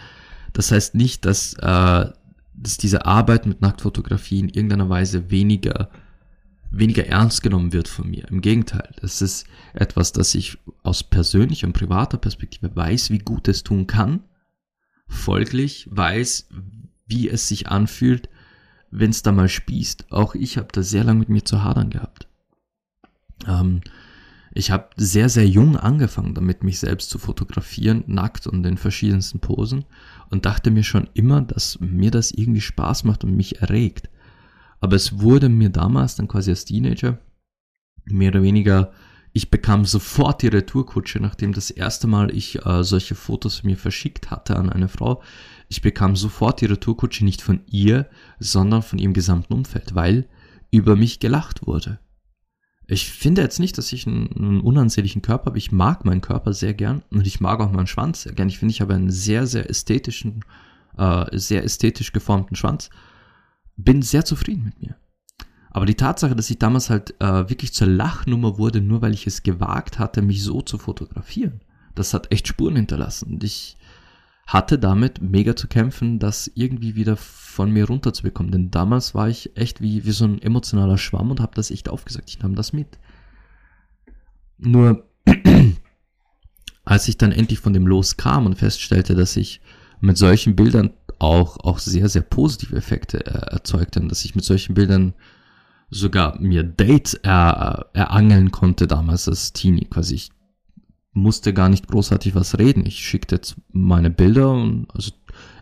das 0.54 0.72
heißt 0.72 0.96
nicht, 0.96 1.26
dass 1.26 1.54
äh, 1.56 2.06
dass 2.56 2.78
diese 2.78 3.06
Arbeit 3.06 3.46
mit 3.46 3.62
Nacktfotografie 3.62 4.40
in 4.40 4.50
irgendeiner 4.50 4.90
Weise 4.90 5.30
weniger, 5.32 5.90
weniger 6.72 7.06
ernst 7.08 7.44
genommen 7.44 7.74
wird 7.74 7.88
von 7.88 8.10
mir. 8.10 8.28
Im 8.30 8.42
Gegenteil, 8.42 8.90
das 9.02 9.22
ist 9.22 9.48
etwas, 9.74 10.12
das 10.12 10.36
ich 10.36 10.58
aus 10.84 11.04
persönlicher 11.04 11.68
und 11.68 11.74
privater 11.74 12.18
Perspektive 12.18 12.76
weiß, 12.76 13.10
wie 13.10 13.20
gut 13.20 13.48
es 13.48 13.64
tun 13.64 13.88
kann, 13.88 14.24
folglich 15.08 15.88
weiß, 15.92 16.50
wie 17.06 17.30
es 17.30 17.48
sich 17.48 17.70
anfühlt, 17.70 18.30
wenn 18.92 19.10
es 19.10 19.24
da 19.24 19.32
mal 19.32 19.50
spießt. 19.50 20.12
Auch 20.12 20.36
ich 20.36 20.58
habe 20.58 20.70
da 20.72 20.84
sehr 20.84 21.04
lange 21.04 21.20
mit 21.20 21.30
mir 21.30 21.44
zu 21.44 21.64
hadern 21.64 21.90
gehabt. 21.90 22.28
Ähm, 23.48 23.82
ich 24.56 24.70
habe 24.70 24.90
sehr, 24.96 25.30
sehr 25.30 25.48
jung 25.48 25.78
angefangen 25.78 26.36
damit, 26.36 26.64
mich 26.64 26.80
selbst 26.80 27.10
zu 27.10 27.18
fotografieren, 27.18 28.04
nackt 28.08 28.46
und 28.46 28.66
in 28.66 28.78
verschiedensten 28.78 29.40
Posen 29.40 29.86
und 30.30 30.46
dachte 30.46 30.70
mir 30.70 30.84
schon 30.84 31.10
immer, 31.14 31.42
dass 31.42 31.80
mir 31.80 32.12
das 32.12 32.32
irgendwie 32.32 32.62
Spaß 32.62 33.04
macht 33.04 33.24
und 33.24 33.36
mich 33.36 33.62
erregt. 33.62 34.10
Aber 34.80 34.96
es 34.96 35.20
wurde 35.20 35.50
mir 35.50 35.70
damals 35.70 36.16
dann 36.16 36.28
quasi 36.28 36.52
als 36.52 36.66
Teenager 36.66 37.20
mehr 38.06 38.30
oder 38.30 38.44
weniger, 38.44 38.92
ich 39.32 39.50
bekam 39.50 39.86
sofort 39.86 40.44
die 40.44 40.50
Retourkutsche, 40.50 41.20
nachdem 41.20 41.54
das 41.54 41.72
erste 41.72 42.06
Mal 42.06 42.30
ich 42.36 42.64
äh, 42.66 42.84
solche 42.84 43.16
Fotos 43.16 43.64
mir 43.64 43.78
verschickt 43.78 44.30
hatte 44.30 44.56
an 44.56 44.70
eine 44.70 44.88
Frau. 44.88 45.24
Ich 45.70 45.82
bekam 45.82 46.16
sofort 46.16 46.62
die 46.62 46.68
Retourkutsche 46.68 47.26
nicht 47.26 47.42
von 47.42 47.62
ihr, 47.66 48.08
sondern 48.40 48.84
von 48.84 49.00
ihrem 49.00 49.14
gesamten 49.14 49.54
Umfeld, 49.54 49.96
weil 49.96 50.28
über 50.70 50.96
mich 50.96 51.20
gelacht 51.20 51.66
wurde. 51.66 52.00
Ich 52.88 53.12
finde 53.12 53.42
jetzt 53.42 53.60
nicht, 53.60 53.78
dass 53.78 53.94
ich 53.94 54.08
einen, 54.08 54.30
einen 54.36 54.62
unansehnlichen 54.62 55.22
Körper 55.22 55.48
habe. 55.48 55.58
Ich 55.58 55.72
mag 55.72 56.06
meinen 56.06 56.22
Körper 56.22 56.54
sehr 56.54 56.74
gern 56.74 57.04
und 57.12 57.26
ich 57.26 57.40
mag 57.40 57.60
auch 57.60 57.72
meinen 57.72 57.88
Schwanz 57.88 58.24
sehr 58.24 58.34
gern. 58.34 58.50
Ich 58.50 58.60
finde, 58.60 58.74
ich 58.74 58.82
habe 58.82 58.94
einen 58.94 59.10
sehr, 59.10 59.48
sehr 59.48 59.70
ästhetischen, 59.70 60.44
äh, 60.98 61.26
sehr 61.38 61.64
ästhetisch 61.64 62.12
geformten 62.12 62.56
Schwanz. 62.56 62.90
Bin 63.78 64.02
sehr 64.02 64.26
zufrieden 64.26 64.66
mit 64.66 64.82
mir. 64.82 64.96
Aber 65.70 65.86
die 65.86 65.96
Tatsache, 65.96 66.36
dass 66.36 66.50
ich 66.50 66.60
damals 66.60 66.90
halt 66.90 67.20
äh, 67.20 67.50
wirklich 67.50 67.74
zur 67.74 67.88
Lachnummer 67.88 68.58
wurde, 68.58 68.80
nur 68.80 69.02
weil 69.02 69.14
ich 69.14 69.26
es 69.26 69.42
gewagt 69.42 69.98
hatte, 69.98 70.22
mich 70.22 70.44
so 70.44 70.62
zu 70.62 70.78
fotografieren, 70.78 71.62
das 71.96 72.14
hat 72.14 72.32
echt 72.32 72.48
Spuren 72.48 72.76
hinterlassen. 72.76 73.34
Und 73.34 73.44
ich 73.44 73.78
hatte 74.46 74.78
damit 74.78 75.22
mega 75.22 75.56
zu 75.56 75.68
kämpfen, 75.68 76.20
das 76.20 76.52
irgendwie 76.54 76.96
wieder 76.96 77.16
von 77.16 77.72
mir 77.72 77.86
runterzubekommen. 77.86 78.52
Denn 78.52 78.72
damals 78.72 79.16
war 79.16 79.30
ich 79.30 79.56
echt 79.56 79.82
wie, 79.82 80.06
wie 80.06 80.12
so 80.12 80.26
ein 80.26 80.42
emotionaler 80.42 80.98
Schwamm 80.98 81.32
und 81.32 81.40
habe 81.40 81.56
das 81.56 81.72
echt 81.72 81.90
aufgesagt. 81.90 82.30
Ich 82.30 82.40
nahm 82.40 82.56
das 82.56 82.74
mit. 82.74 83.00
Nur 84.58 85.08
als 86.86 87.08
ich 87.08 87.18
dann 87.18 87.32
endlich 87.32 87.60
von 87.60 87.74
dem 87.74 87.88
loskam 87.88 88.46
und 88.46 88.58
feststellte, 88.58 89.16
dass 89.16 89.38
ich 89.38 89.62
mit 90.02 90.18
solchen 90.18 90.56
Bildern 90.56 90.92
auch, 91.20 91.58
auch 91.58 91.80
sehr, 91.80 92.10
sehr 92.10 92.22
positive 92.22 92.76
Effekte 92.76 93.26
äh, 93.26 93.54
erzeugte 93.54 94.02
und 94.02 94.10
dass 94.10 94.26
ich 94.26 94.36
mit 94.36 94.44
solchen 94.44 94.74
Bildern 94.74 95.14
sogar 95.90 96.40
mir 96.40 96.64
Dates 96.64 97.14
er, 97.14 97.90
erangeln 97.94 98.52
konnte 98.52 98.88
damals 98.88 99.30
als 99.30 99.54
Teenie. 99.54 99.86
Quasi 99.86 100.16
ich 100.16 100.32
musste 101.14 101.54
gar 101.54 101.70
nicht 101.70 101.88
großartig 101.88 102.36
was 102.36 102.58
reden. 102.58 102.86
Ich 102.86 103.00
schickte 103.00 103.36
jetzt 103.36 103.56
meine 103.72 104.10
Bilder 104.10 104.52
und 104.52 104.88
also 104.94 105.12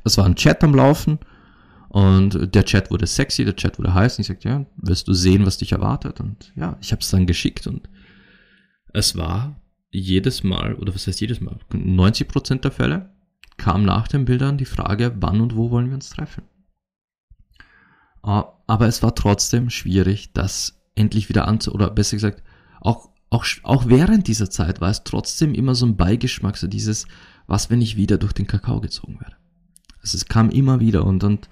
es 0.03 0.17
war 0.17 0.25
ein 0.25 0.35
Chat 0.35 0.63
am 0.63 0.73
Laufen 0.73 1.19
und 1.89 2.55
der 2.55 2.65
Chat 2.65 2.89
wurde 2.89 3.05
sexy, 3.05 3.43
der 3.43 3.55
Chat 3.55 3.77
wurde 3.77 3.93
heiß 3.93 4.17
und 4.17 4.21
ich 4.21 4.27
sagte, 4.27 4.49
ja, 4.49 4.65
wirst 4.77 5.07
du 5.07 5.13
sehen, 5.13 5.45
was 5.45 5.57
dich 5.57 5.73
erwartet 5.73 6.19
und 6.19 6.53
ja, 6.55 6.77
ich 6.81 6.91
habe 6.91 7.01
es 7.01 7.09
dann 7.09 7.27
geschickt 7.27 7.67
und 7.67 7.89
es 8.93 9.17
war 9.17 9.61
jedes 9.89 10.43
Mal, 10.43 10.75
oder 10.75 10.95
was 10.95 11.05
heißt 11.05 11.19
jedes 11.19 11.41
Mal, 11.41 11.57
90% 11.71 12.61
der 12.61 12.71
Fälle 12.71 13.13
kam 13.57 13.83
nach 13.83 14.07
den 14.07 14.25
Bildern 14.25 14.57
die 14.57 14.65
Frage, 14.65 15.15
wann 15.19 15.41
und 15.41 15.55
wo 15.55 15.69
wollen 15.69 15.87
wir 15.87 15.95
uns 15.95 16.09
treffen. 16.09 16.43
Ah, 18.23 18.53
aber 18.67 18.87
es 18.87 19.03
war 19.03 19.15
trotzdem 19.15 19.69
schwierig, 19.69 20.31
das 20.33 20.81
endlich 20.95 21.27
wieder 21.27 21.47
anzu, 21.47 21.73
oder 21.73 21.89
besser 21.89 22.15
gesagt, 22.15 22.41
auch 22.79 23.11
auch, 23.31 23.45
auch 23.63 23.87
während 23.87 24.27
dieser 24.27 24.49
Zeit 24.49 24.81
war 24.81 24.91
es 24.91 25.03
trotzdem 25.03 25.55
immer 25.55 25.73
so 25.73 25.85
ein 25.85 25.97
Beigeschmack, 25.97 26.57
so 26.57 26.67
dieses, 26.67 27.07
was 27.47 27.69
wenn 27.69 27.81
ich 27.81 27.95
wieder 27.95 28.17
durch 28.17 28.33
den 28.33 28.45
Kakao 28.45 28.81
gezogen 28.81 29.19
werde. 29.19 29.37
Also 30.01 30.17
es 30.17 30.25
kam 30.25 30.49
immer 30.49 30.79
wieder 30.79 31.05
und, 31.05 31.23
und 31.23 31.49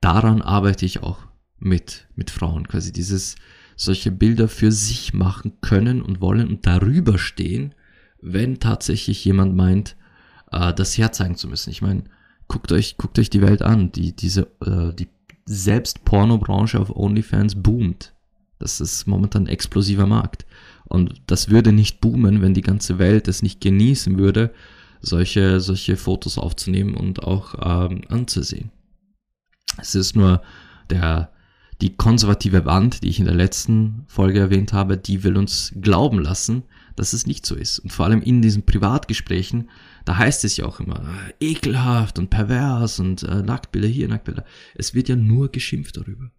daran 0.00 0.42
arbeite 0.42 0.84
ich 0.84 1.02
auch 1.02 1.20
mit, 1.58 2.08
mit 2.16 2.30
Frauen, 2.30 2.66
quasi 2.66 2.92
dieses, 2.92 3.36
solche 3.76 4.10
Bilder 4.10 4.48
für 4.48 4.72
sich 4.72 5.14
machen 5.14 5.60
können 5.60 6.02
und 6.02 6.20
wollen 6.20 6.48
und 6.48 6.66
darüber 6.66 7.16
stehen, 7.18 7.74
wenn 8.20 8.58
tatsächlich 8.58 9.24
jemand 9.24 9.54
meint, 9.54 9.96
äh, 10.50 10.74
das 10.74 10.98
herzeigen 10.98 11.36
zu 11.36 11.48
müssen. 11.48 11.70
Ich 11.70 11.82
meine, 11.82 12.04
guckt 12.48 12.72
euch, 12.72 12.96
guckt 12.96 13.18
euch 13.18 13.30
die 13.30 13.42
Welt 13.42 13.62
an. 13.62 13.92
Die, 13.92 14.14
diese, 14.16 14.48
äh, 14.64 14.92
die 14.94 15.08
selbst 15.44 16.04
Pornobranche 16.04 16.80
auf 16.80 16.94
OnlyFans 16.94 17.62
boomt. 17.62 18.14
Das 18.58 18.80
ist 18.80 19.06
momentan 19.06 19.44
ein 19.44 19.48
explosiver 19.48 20.06
Markt. 20.06 20.46
Und 20.86 21.22
das 21.26 21.48
würde 21.48 21.72
nicht 21.72 22.00
boomen, 22.00 22.42
wenn 22.42 22.54
die 22.54 22.62
ganze 22.62 22.98
Welt 22.98 23.28
es 23.28 23.42
nicht 23.42 23.60
genießen 23.60 24.18
würde, 24.18 24.52
solche, 25.00 25.60
solche 25.60 25.96
Fotos 25.96 26.38
aufzunehmen 26.38 26.94
und 26.94 27.22
auch 27.22 27.54
ähm, 27.90 28.02
anzusehen. 28.08 28.70
Es 29.78 29.94
ist 29.94 30.14
nur 30.16 30.42
der, 30.90 31.32
die 31.80 31.96
konservative 31.96 32.64
Wand, 32.64 33.02
die 33.02 33.08
ich 33.08 33.18
in 33.18 33.26
der 33.26 33.34
letzten 33.34 34.04
Folge 34.06 34.40
erwähnt 34.40 34.72
habe, 34.72 34.96
die 34.96 35.24
will 35.24 35.36
uns 35.36 35.72
glauben 35.80 36.18
lassen, 36.18 36.62
dass 36.96 37.12
es 37.12 37.26
nicht 37.26 37.44
so 37.44 37.54
ist. 37.54 37.80
Und 37.80 37.92
vor 37.92 38.06
allem 38.06 38.22
in 38.22 38.40
diesen 38.40 38.64
Privatgesprächen, 38.64 39.70
da 40.04 40.16
heißt 40.16 40.44
es 40.44 40.56
ja 40.56 40.64
auch 40.64 40.80
immer, 40.80 41.00
äh, 41.40 41.50
ekelhaft 41.52 42.18
und 42.18 42.30
pervers 42.30 43.00
und 43.00 43.22
äh, 43.24 43.42
Nacktbilder 43.42 43.88
hier, 43.88 44.08
Nacktbilder. 44.08 44.44
Es 44.74 44.94
wird 44.94 45.08
ja 45.08 45.16
nur 45.16 45.50
geschimpft 45.50 45.96
darüber. 45.96 46.30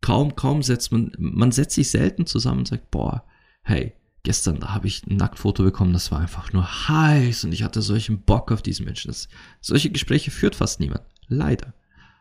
Kaum, 0.00 0.34
kaum 0.34 0.62
setzt 0.62 0.90
man, 0.92 1.12
man 1.18 1.52
setzt 1.52 1.74
sich 1.74 1.90
selten 1.90 2.26
zusammen 2.26 2.60
und 2.60 2.68
sagt, 2.68 2.90
boah, 2.90 3.24
hey, 3.62 3.94
gestern 4.22 4.62
habe 4.72 4.86
ich 4.86 5.06
ein 5.06 5.16
Nacktfoto 5.16 5.62
bekommen, 5.62 5.92
das 5.92 6.10
war 6.12 6.20
einfach 6.20 6.52
nur 6.52 6.88
heiß 6.88 7.44
und 7.44 7.52
ich 7.52 7.62
hatte 7.62 7.82
solchen 7.82 8.22
Bock 8.22 8.52
auf 8.52 8.62
diesen 8.62 8.84
Menschen. 8.84 9.08
Das, 9.08 9.28
solche 9.60 9.90
Gespräche 9.90 10.30
führt 10.30 10.54
fast 10.54 10.80
niemand. 10.80 11.02
Leider. 11.28 11.74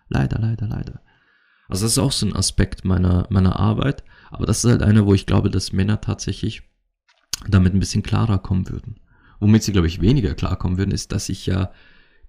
Leider, 0.09 0.39
leider, 0.39 0.67
leider. 0.67 1.01
Also 1.69 1.85
das 1.85 1.93
ist 1.93 1.99
auch 1.99 2.11
so 2.11 2.25
ein 2.25 2.35
Aspekt 2.35 2.83
meiner, 2.83 3.27
meiner 3.29 3.57
Arbeit. 3.57 4.03
Aber 4.29 4.45
das 4.45 4.63
ist 4.63 4.69
halt 4.69 4.83
einer, 4.83 5.05
wo 5.05 5.13
ich 5.13 5.25
glaube, 5.25 5.49
dass 5.49 5.71
Männer 5.71 6.01
tatsächlich 6.01 6.63
damit 7.47 7.73
ein 7.73 7.79
bisschen 7.79 8.03
klarer 8.03 8.39
kommen 8.39 8.69
würden. 8.69 8.99
Womit 9.39 9.63
sie, 9.63 9.71
glaube 9.71 9.87
ich, 9.87 10.01
weniger 10.01 10.33
klarkommen 10.35 10.77
würden, 10.77 10.91
ist, 10.91 11.11
dass 11.11 11.29
ich 11.29 11.45
ja 11.45 11.71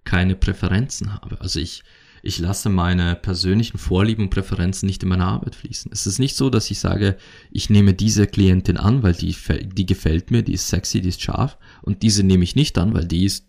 keine 0.04 0.36
Präferenzen 0.36 1.12
habe. 1.12 1.40
Also 1.40 1.58
ich, 1.60 1.82
ich 2.22 2.38
lasse 2.38 2.68
meine 2.68 3.16
persönlichen 3.16 3.78
Vorlieben 3.78 4.24
und 4.24 4.30
Präferenzen 4.30 4.86
nicht 4.86 5.02
in 5.02 5.08
meine 5.08 5.24
Arbeit 5.24 5.56
fließen. 5.56 5.90
Es 5.92 6.06
ist 6.06 6.20
nicht 6.20 6.36
so, 6.36 6.50
dass 6.50 6.70
ich 6.70 6.78
sage, 6.78 7.16
ich 7.50 7.68
nehme 7.68 7.94
diese 7.94 8.28
Klientin 8.28 8.76
an, 8.76 9.02
weil 9.02 9.14
die, 9.14 9.34
die 9.64 9.86
gefällt 9.86 10.30
mir, 10.30 10.42
die 10.42 10.52
ist 10.52 10.68
sexy, 10.68 11.00
die 11.00 11.08
ist 11.08 11.20
scharf 11.20 11.58
und 11.82 12.04
diese 12.04 12.22
nehme 12.22 12.44
ich 12.44 12.54
nicht 12.54 12.78
an, 12.78 12.94
weil 12.94 13.06
die 13.06 13.24
ist, 13.24 13.48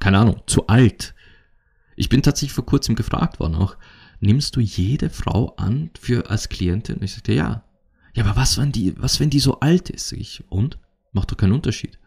keine 0.00 0.18
Ahnung, 0.18 0.40
zu 0.46 0.66
alt. 0.66 1.14
Ich 1.94 2.08
bin 2.08 2.22
tatsächlich 2.22 2.54
vor 2.54 2.66
kurzem 2.66 2.94
gefragt 2.94 3.38
worden 3.38 3.56
auch, 3.56 3.76
nimmst 4.20 4.56
du 4.56 4.60
jede 4.60 5.10
Frau 5.10 5.54
an 5.56 5.90
für 6.00 6.30
als 6.30 6.48
Klientin? 6.48 7.02
Ich 7.02 7.12
sagte, 7.12 7.34
ja. 7.34 7.64
Ja, 8.14 8.24
aber 8.24 8.36
was, 8.36 8.56
wenn 8.56 8.72
die, 8.72 8.94
was, 8.96 9.20
wenn 9.20 9.28
die 9.28 9.40
so 9.40 9.60
alt 9.60 9.90
ist? 9.90 10.12
Ich, 10.12 10.42
und? 10.48 10.78
Macht 11.12 11.30
doch 11.30 11.36
keinen 11.36 11.52
Unterschied. 11.52 11.98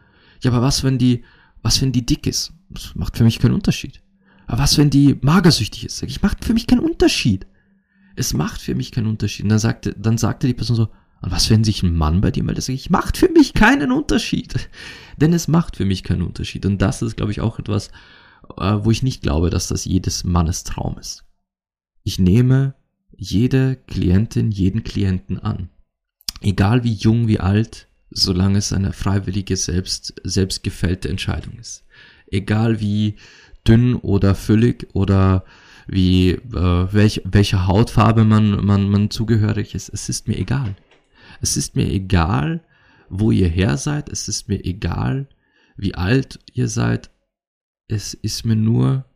Ja, 0.42 0.50
aber 0.50 0.60
was, 0.60 0.82
wenn 0.82 0.98
die, 0.98 1.24
was, 1.62 1.80
wenn 1.80 1.92
die 1.92 2.04
dick 2.04 2.26
ist? 2.26 2.52
Das 2.68 2.94
macht 2.94 3.16
für 3.16 3.24
mich 3.24 3.38
keinen 3.38 3.54
Unterschied. 3.54 4.02
Aber 4.48 4.62
was, 4.62 4.78
wenn 4.78 4.90
die 4.90 5.16
magersüchtig 5.20 5.84
ist? 5.84 6.02
Ich, 6.02 6.22
macht 6.22 6.44
für 6.44 6.54
mich 6.54 6.66
keinen 6.66 6.80
Unterschied. 6.80 7.46
Es 8.16 8.32
macht 8.32 8.60
für 8.60 8.74
mich 8.74 8.90
keinen 8.90 9.06
Unterschied. 9.06 9.44
Und 9.44 9.50
dann 9.50 9.58
sagte, 9.58 9.94
dann 9.96 10.18
sagte 10.18 10.46
die 10.46 10.54
Person 10.54 10.76
so, 10.76 10.88
und 11.20 11.30
was, 11.30 11.50
wenn 11.50 11.64
sich 11.64 11.82
ein 11.82 11.94
Mann 11.94 12.20
bei 12.20 12.30
dir 12.30 12.42
meldet? 12.42 12.68
Ich, 12.68 12.90
macht 12.90 13.18
für 13.18 13.28
mich 13.28 13.52
keinen 13.52 13.92
Unterschied. 13.92 14.68
Denn 15.16 15.32
es 15.32 15.48
macht 15.48 15.76
für 15.76 15.84
mich 15.84 16.02
keinen 16.02 16.22
Unterschied. 16.22 16.64
Und 16.64 16.80
das 16.80 17.02
ist, 17.02 17.16
glaube 17.16 17.30
ich, 17.30 17.40
auch 17.40 17.58
etwas, 17.58 17.88
äh, 18.56 18.78
wo 18.80 18.90
ich 18.90 19.02
nicht 19.02 19.22
glaube, 19.22 19.50
dass 19.50 19.68
das 19.68 19.84
jedes 19.84 20.24
Mannes 20.24 20.64
Traum 20.64 20.96
ist. 20.98 21.24
Ich 22.02 22.18
nehme 22.18 22.74
jede 23.14 23.76
Klientin, 23.76 24.50
jeden 24.50 24.82
Klienten 24.82 25.38
an. 25.38 25.68
Egal 26.40 26.84
wie 26.84 26.92
jung, 26.94 27.28
wie 27.28 27.40
alt, 27.40 27.88
solange 28.10 28.58
es 28.58 28.72
eine 28.72 28.92
freiwillige, 28.92 29.56
selbst, 29.56 30.14
selbstgefällte 30.24 31.08
Entscheidung 31.10 31.58
ist. 31.58 31.84
Egal 32.30 32.80
wie 32.80 33.16
dünn 33.66 33.94
oder 33.94 34.34
füllig 34.34 34.88
oder 34.94 35.44
wie 35.86 36.30
äh, 36.30 36.92
welch, 36.92 37.22
welcher 37.24 37.66
Hautfarbe 37.66 38.24
man, 38.24 38.64
man, 38.64 38.88
man 38.88 39.10
zugehörig 39.10 39.74
ist, 39.74 39.88
es 39.88 40.08
ist 40.08 40.28
mir 40.28 40.38
egal. 40.38 40.76
Es 41.40 41.56
ist 41.56 41.76
mir 41.76 41.88
egal, 41.90 42.62
wo 43.08 43.30
ihr 43.30 43.48
her 43.48 43.76
seid, 43.76 44.08
es 44.08 44.28
ist 44.28 44.48
mir 44.48 44.64
egal, 44.64 45.28
wie 45.76 45.94
alt 45.94 46.40
ihr 46.52 46.68
seid, 46.68 47.10
es 47.88 48.12
ist 48.12 48.44
mir 48.44 48.56
nur 48.56 49.06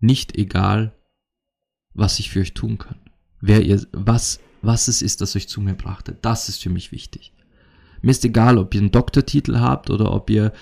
nicht 0.00 0.36
egal, 0.38 0.96
was 1.92 2.18
ich 2.18 2.30
für 2.30 2.40
euch 2.40 2.54
tun 2.54 2.78
kann. 2.78 2.98
Wer 3.40 3.62
ihr, 3.62 3.82
was, 3.92 4.40
was 4.62 4.88
es 4.88 5.02
ist, 5.02 5.20
das 5.20 5.36
euch 5.36 5.48
zu 5.48 5.60
mir 5.60 5.74
brachte. 5.74 6.16
Das 6.22 6.48
ist 6.48 6.62
für 6.62 6.70
mich 6.70 6.92
wichtig. 6.92 7.32
Mir 8.00 8.10
ist 8.10 8.24
egal, 8.24 8.58
ob 8.58 8.74
ihr 8.74 8.80
einen 8.80 8.90
Doktortitel 8.90 9.58
habt 9.58 9.90
oder 9.90 10.12
ob 10.12 10.30
ihr 10.30 10.52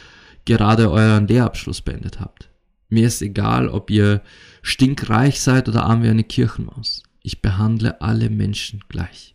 gerade 0.44 0.90
euren 0.90 1.28
Lehrabschluss 1.28 1.80
beendet 1.82 2.20
habt. 2.20 2.51
Mir 2.92 3.06
ist 3.06 3.22
egal, 3.22 3.70
ob 3.70 3.88
ihr 3.88 4.20
stinkreich 4.60 5.40
seid 5.40 5.66
oder 5.66 5.84
arm 5.84 6.02
wie 6.02 6.10
eine 6.10 6.24
Kirchenmaus. 6.24 7.02
Ich 7.22 7.40
behandle 7.40 8.02
alle 8.02 8.28
Menschen 8.28 8.84
gleich. 8.88 9.34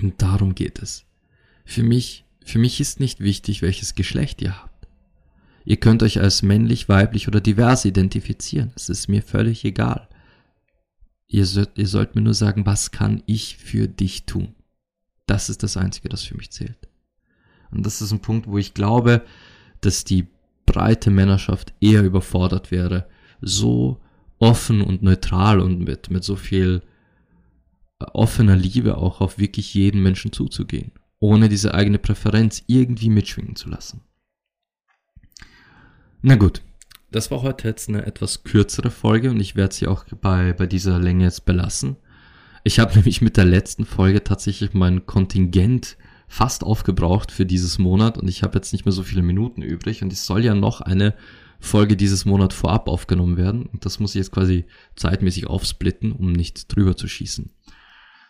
Und 0.00 0.22
darum 0.22 0.54
geht 0.54 0.80
es. 0.80 1.06
Für 1.64 1.82
mich, 1.82 2.24
für 2.44 2.60
mich 2.60 2.80
ist 2.80 3.00
nicht 3.00 3.18
wichtig, 3.18 3.62
welches 3.62 3.96
Geschlecht 3.96 4.40
ihr 4.42 4.62
habt. 4.62 4.86
Ihr 5.64 5.78
könnt 5.78 6.04
euch 6.04 6.20
als 6.20 6.42
männlich, 6.42 6.88
weiblich 6.88 7.26
oder 7.26 7.40
divers 7.40 7.84
identifizieren. 7.84 8.70
Es 8.76 8.88
ist 8.88 9.08
mir 9.08 9.20
völlig 9.20 9.64
egal. 9.64 10.08
Ihr 11.26 11.46
sollt, 11.46 11.70
ihr 11.74 11.88
sollt 11.88 12.14
mir 12.14 12.22
nur 12.22 12.34
sagen, 12.34 12.64
was 12.64 12.92
kann 12.92 13.24
ich 13.26 13.56
für 13.56 13.88
dich 13.88 14.24
tun? 14.24 14.54
Das 15.26 15.48
ist 15.48 15.64
das 15.64 15.76
Einzige, 15.76 16.10
das 16.10 16.22
für 16.22 16.36
mich 16.36 16.52
zählt. 16.52 16.88
Und 17.72 17.84
das 17.84 18.00
ist 18.00 18.12
ein 18.12 18.20
Punkt, 18.20 18.46
wo 18.46 18.56
ich 18.56 18.72
glaube, 18.72 19.26
dass 19.80 20.04
die 20.04 20.28
breite 20.66 21.10
Männerschaft 21.10 21.74
eher 21.80 22.02
überfordert 22.02 22.70
wäre, 22.70 23.06
so 23.40 24.00
offen 24.38 24.80
und 24.80 25.02
neutral 25.02 25.60
und 25.60 25.80
mit, 25.80 26.10
mit 26.10 26.24
so 26.24 26.36
viel 26.36 26.82
äh, 28.00 28.04
offener 28.12 28.56
Liebe 28.56 28.96
auch 28.96 29.20
auf 29.20 29.38
wirklich 29.38 29.74
jeden 29.74 30.02
Menschen 30.02 30.32
zuzugehen, 30.32 30.92
ohne 31.18 31.48
diese 31.48 31.74
eigene 31.74 31.98
Präferenz 31.98 32.62
irgendwie 32.66 33.10
mitschwingen 33.10 33.56
zu 33.56 33.68
lassen. 33.68 34.02
Na 36.22 36.36
gut, 36.36 36.62
das 37.10 37.30
war 37.30 37.42
heute 37.42 37.68
jetzt 37.68 37.88
eine 37.88 38.06
etwas 38.06 38.42
kürzere 38.44 38.90
Folge 38.90 39.30
und 39.30 39.38
ich 39.38 39.56
werde 39.56 39.74
sie 39.74 39.86
auch 39.86 40.04
bei, 40.20 40.52
bei 40.52 40.66
dieser 40.66 40.98
Länge 40.98 41.24
jetzt 41.24 41.44
belassen. 41.44 41.96
Ich 42.64 42.80
habe 42.80 42.92
nämlich 42.96 43.22
mit 43.22 43.36
der 43.36 43.44
letzten 43.44 43.84
Folge 43.84 44.24
tatsächlich 44.24 44.74
mein 44.74 45.06
Kontingent 45.06 45.96
fast 46.34 46.64
aufgebraucht 46.64 47.30
für 47.30 47.46
dieses 47.46 47.78
Monat 47.78 48.18
und 48.18 48.28
ich 48.28 48.42
habe 48.42 48.56
jetzt 48.56 48.72
nicht 48.72 48.84
mehr 48.84 48.92
so 48.92 49.02
viele 49.02 49.22
Minuten 49.22 49.62
übrig 49.62 50.02
und 50.02 50.12
es 50.12 50.26
soll 50.26 50.44
ja 50.44 50.54
noch 50.54 50.80
eine 50.80 51.14
Folge 51.60 51.96
dieses 51.96 52.24
Monat 52.24 52.52
vorab 52.52 52.88
aufgenommen 52.88 53.36
werden 53.36 53.66
und 53.66 53.84
das 53.84 54.00
muss 54.00 54.14
ich 54.14 54.18
jetzt 54.18 54.32
quasi 54.32 54.64
zeitmäßig 54.96 55.46
aufsplitten, 55.46 56.12
um 56.12 56.32
nicht 56.32 56.74
drüber 56.74 56.96
zu 56.96 57.08
schießen. 57.08 57.50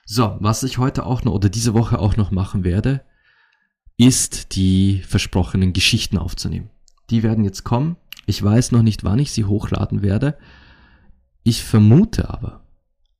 So, 0.06 0.36
was 0.40 0.62
ich 0.62 0.78
heute 0.78 1.06
auch 1.06 1.24
noch 1.24 1.32
oder 1.32 1.48
diese 1.48 1.74
Woche 1.74 1.98
auch 1.98 2.16
noch 2.16 2.30
machen 2.30 2.62
werde, 2.62 3.02
ist 3.96 4.54
die 4.54 5.02
versprochenen 5.06 5.72
Geschichten 5.72 6.18
aufzunehmen. 6.18 6.70
Die 7.10 7.22
werden 7.22 7.44
jetzt 7.44 7.64
kommen 7.64 7.96
ich 8.26 8.42
weiß 8.42 8.72
noch 8.72 8.82
nicht, 8.82 9.04
wann 9.04 9.18
ich 9.18 9.32
sie 9.32 9.44
hochladen 9.44 10.02
werde. 10.02 10.36
Ich 11.42 11.62
vermute 11.62 12.30
aber, 12.30 12.63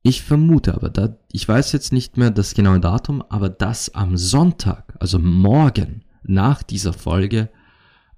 ich 0.07 0.21
vermute 0.21 0.75
aber, 0.75 0.91
da, 0.91 1.17
ich 1.31 1.49
weiß 1.49 1.71
jetzt 1.71 1.91
nicht 1.91 2.15
mehr 2.15 2.29
das 2.29 2.53
genaue 2.53 2.79
Datum, 2.79 3.23
aber 3.27 3.49
dass 3.49 3.95
am 3.95 4.17
Sonntag, 4.17 4.95
also 4.99 5.17
morgen 5.17 6.03
nach 6.21 6.61
dieser 6.61 6.93
Folge, 6.93 7.49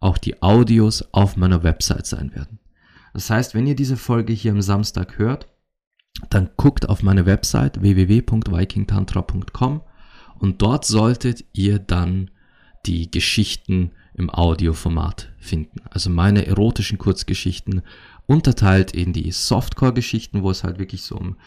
auch 0.02 0.18
die 0.18 0.42
Audios 0.42 1.14
auf 1.14 1.38
meiner 1.38 1.64
Website 1.64 2.06
sein 2.06 2.36
werden. 2.36 2.60
Das 3.14 3.30
heißt, 3.30 3.56
wenn 3.56 3.68
ihr 3.68 3.76
diese 3.78 3.96
Folge 3.96 4.34
hier 4.34 4.52
am 4.52 4.62
Samstag 4.62 5.18
hört, 5.18 5.48
dann 6.30 6.50
guckt 6.58 6.90
auf 6.90 7.04
meine 7.04 7.26
Website 7.26 7.82
www.vikingtantra.com 7.82 9.82
und 10.40 10.62
dort 10.62 10.84
solltet 10.84 11.46
ihr 11.54 11.80
dann 11.80 12.32
die 12.86 13.10
Geschichten 13.10 13.92
im 14.14 14.30
Audioformat 14.30 15.32
finden. 15.38 15.80
Also 15.90 16.10
meine 16.10 16.48
erotischen 16.48 16.98
Kurzgeschichten 16.98 17.82
unterteilt 18.26 18.92
in 18.92 19.14
die 19.14 19.32
Softcore-Geschichten, 19.32 20.44
wo 20.44 20.52
es 20.52 20.66
halt 20.66 20.80
wirklich 20.80 21.04
so 21.04 21.16
um 21.16 21.38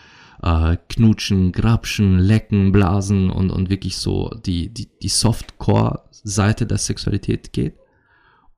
äh, 0.42 0.76
Knutschen, 0.88 1.52
Grapschen, 1.52 2.18
Lecken, 2.18 2.72
Blasen 2.72 3.30
und, 3.30 3.50
und 3.50 3.70
wirklich 3.70 3.96
so 3.96 4.30
die, 4.44 4.68
die, 4.68 4.88
die 5.02 5.08
Softcore-Seite 5.08 6.66
der 6.66 6.78
Sexualität 6.78 7.52
geht. 7.52 7.74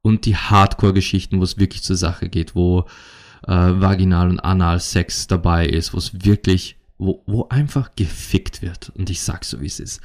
Und 0.02 0.26
die 0.26 0.36
Hardcore-Geschichten, 0.36 1.38
wo 1.38 1.44
es 1.44 1.58
wirklich 1.58 1.82
zur 1.82 1.96
Sache 1.96 2.28
geht, 2.28 2.54
wo 2.54 2.86
äh, 3.46 3.52
Vaginal- 3.52 4.30
und 4.30 4.40
Anal-Sex 4.40 5.28
dabei 5.28 5.66
ist, 5.66 5.94
wo 5.94 5.98
es 5.98 6.24
wirklich, 6.24 6.76
wo, 6.98 7.22
wo 7.26 7.48
einfach 7.48 7.94
gefickt 7.94 8.62
wird. 8.62 8.90
Und 8.96 9.10
ich 9.10 9.22
sag's 9.22 9.50
so, 9.50 9.60
wie 9.60 9.66
es 9.66 9.80
ist. 9.80 10.00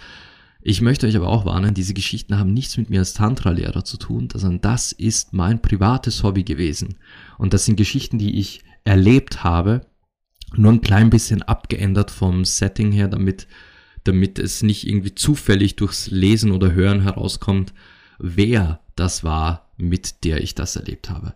Ich 0.62 0.82
möchte 0.82 1.08
euch 1.08 1.16
aber 1.16 1.30
auch 1.30 1.46
warnen, 1.46 1.74
diese 1.74 1.94
Geschichten 1.94 2.38
haben 2.38 2.54
nichts 2.54 2.78
mit 2.78 2.90
mir 2.90 3.00
als 3.00 3.14
Tantra-Lehrer 3.14 3.86
zu 3.86 3.98
tun, 3.98 4.28
sondern 4.34 4.62
das 4.62 4.92
ist 4.92 5.34
mein 5.34 5.62
privates 5.62 6.24
Hobby 6.24 6.44
gewesen. 6.44 6.98
Und 7.38 7.54
das 7.54 7.66
sind 7.66 7.78
Geschichten, 7.78 8.18
die 8.18 8.40
ich 8.40 8.64
erlebt 8.84 9.44
habe, 9.44 9.87
nur 10.56 10.72
ein 10.72 10.82
klein 10.82 11.10
bisschen 11.10 11.44
abgeändert 11.44 12.12
vom 12.12 12.46
Setting 12.46 12.92
her, 12.92 13.08
damit, 13.08 13.48
damit 14.04 14.40
es 14.40 14.64
nicht 14.64 14.88
irgendwie 14.88 15.16
zufällig 15.16 15.76
durchs 15.76 16.10
Lesen 16.10 16.52
oder 16.52 16.74
Hören 16.74 17.02
herauskommt, 17.02 17.74
wer 18.20 18.80
das 18.96 19.24
war, 19.24 19.70
mit 19.78 20.24
der 20.24 20.42
ich 20.42 20.56
das 20.56 20.76
erlebt 20.76 21.10
habe. 21.10 21.34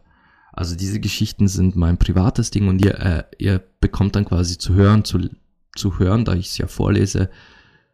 Also 0.54 0.76
diese 0.76 1.00
Geschichten 1.00 1.48
sind 1.48 1.76
mein 1.76 1.98
privates 1.98 2.52
Ding 2.52 2.68
und 2.68 2.84
ihr, 2.84 3.00
äh, 3.00 3.24
ihr 3.38 3.64
bekommt 3.80 4.16
dann 4.16 4.26
quasi 4.26 4.58
zu 4.58 4.74
hören, 4.74 5.06
zu, 5.06 5.30
zu 5.76 6.00
hören, 6.00 6.26
da 6.26 6.34
ich 6.34 6.48
es 6.48 6.58
ja 6.58 6.68
vorlese, 6.68 7.30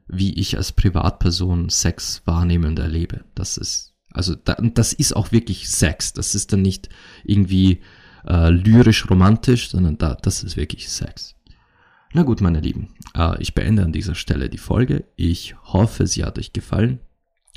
wie 0.08 0.34
ich 0.40 0.58
als 0.58 0.72
Privatperson 0.72 1.70
Sex 1.70 2.22
wahrnehme 2.26 2.68
und 2.68 2.80
erlebe. 2.80 3.26
Das 3.36 3.58
ist, 3.58 3.94
also 4.12 4.36
da, 4.36 4.56
das 4.56 4.94
ist 4.94 5.16
auch 5.16 5.32
wirklich 5.32 5.70
Sex. 5.70 6.14
Das 6.14 6.34
ist 6.34 6.54
dann 6.54 6.62
nicht 6.62 6.90
irgendwie 7.24 7.82
äh, 8.28 8.50
lyrisch 8.50 9.10
romantisch, 9.10 9.70
sondern 9.70 9.98
da, 9.98 10.16
das 10.16 10.44
ist 10.44 10.58
wirklich 10.58 10.90
Sex. 10.90 11.36
Na 12.14 12.24
gut, 12.24 12.42
meine 12.42 12.60
Lieben, 12.60 12.94
äh, 13.16 13.42
ich 13.42 13.54
beende 13.54 13.84
an 13.84 13.92
dieser 13.92 14.16
Stelle 14.16 14.50
die 14.50 14.58
Folge. 14.58 15.06
Ich 15.16 15.56
hoffe, 15.64 16.08
sie 16.08 16.24
hat 16.24 16.38
euch 16.38 16.54
gefallen 16.54 17.00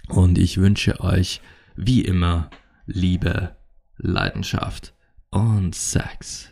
und 0.09 0.39
ich 0.39 0.59
wünsche 0.59 1.01
euch 1.01 1.41
wie 1.77 2.03
immer 2.03 2.51
Liebe, 2.87 3.57
Leidenschaft 3.97 4.95
und 5.31 5.75
Sex. 5.75 6.51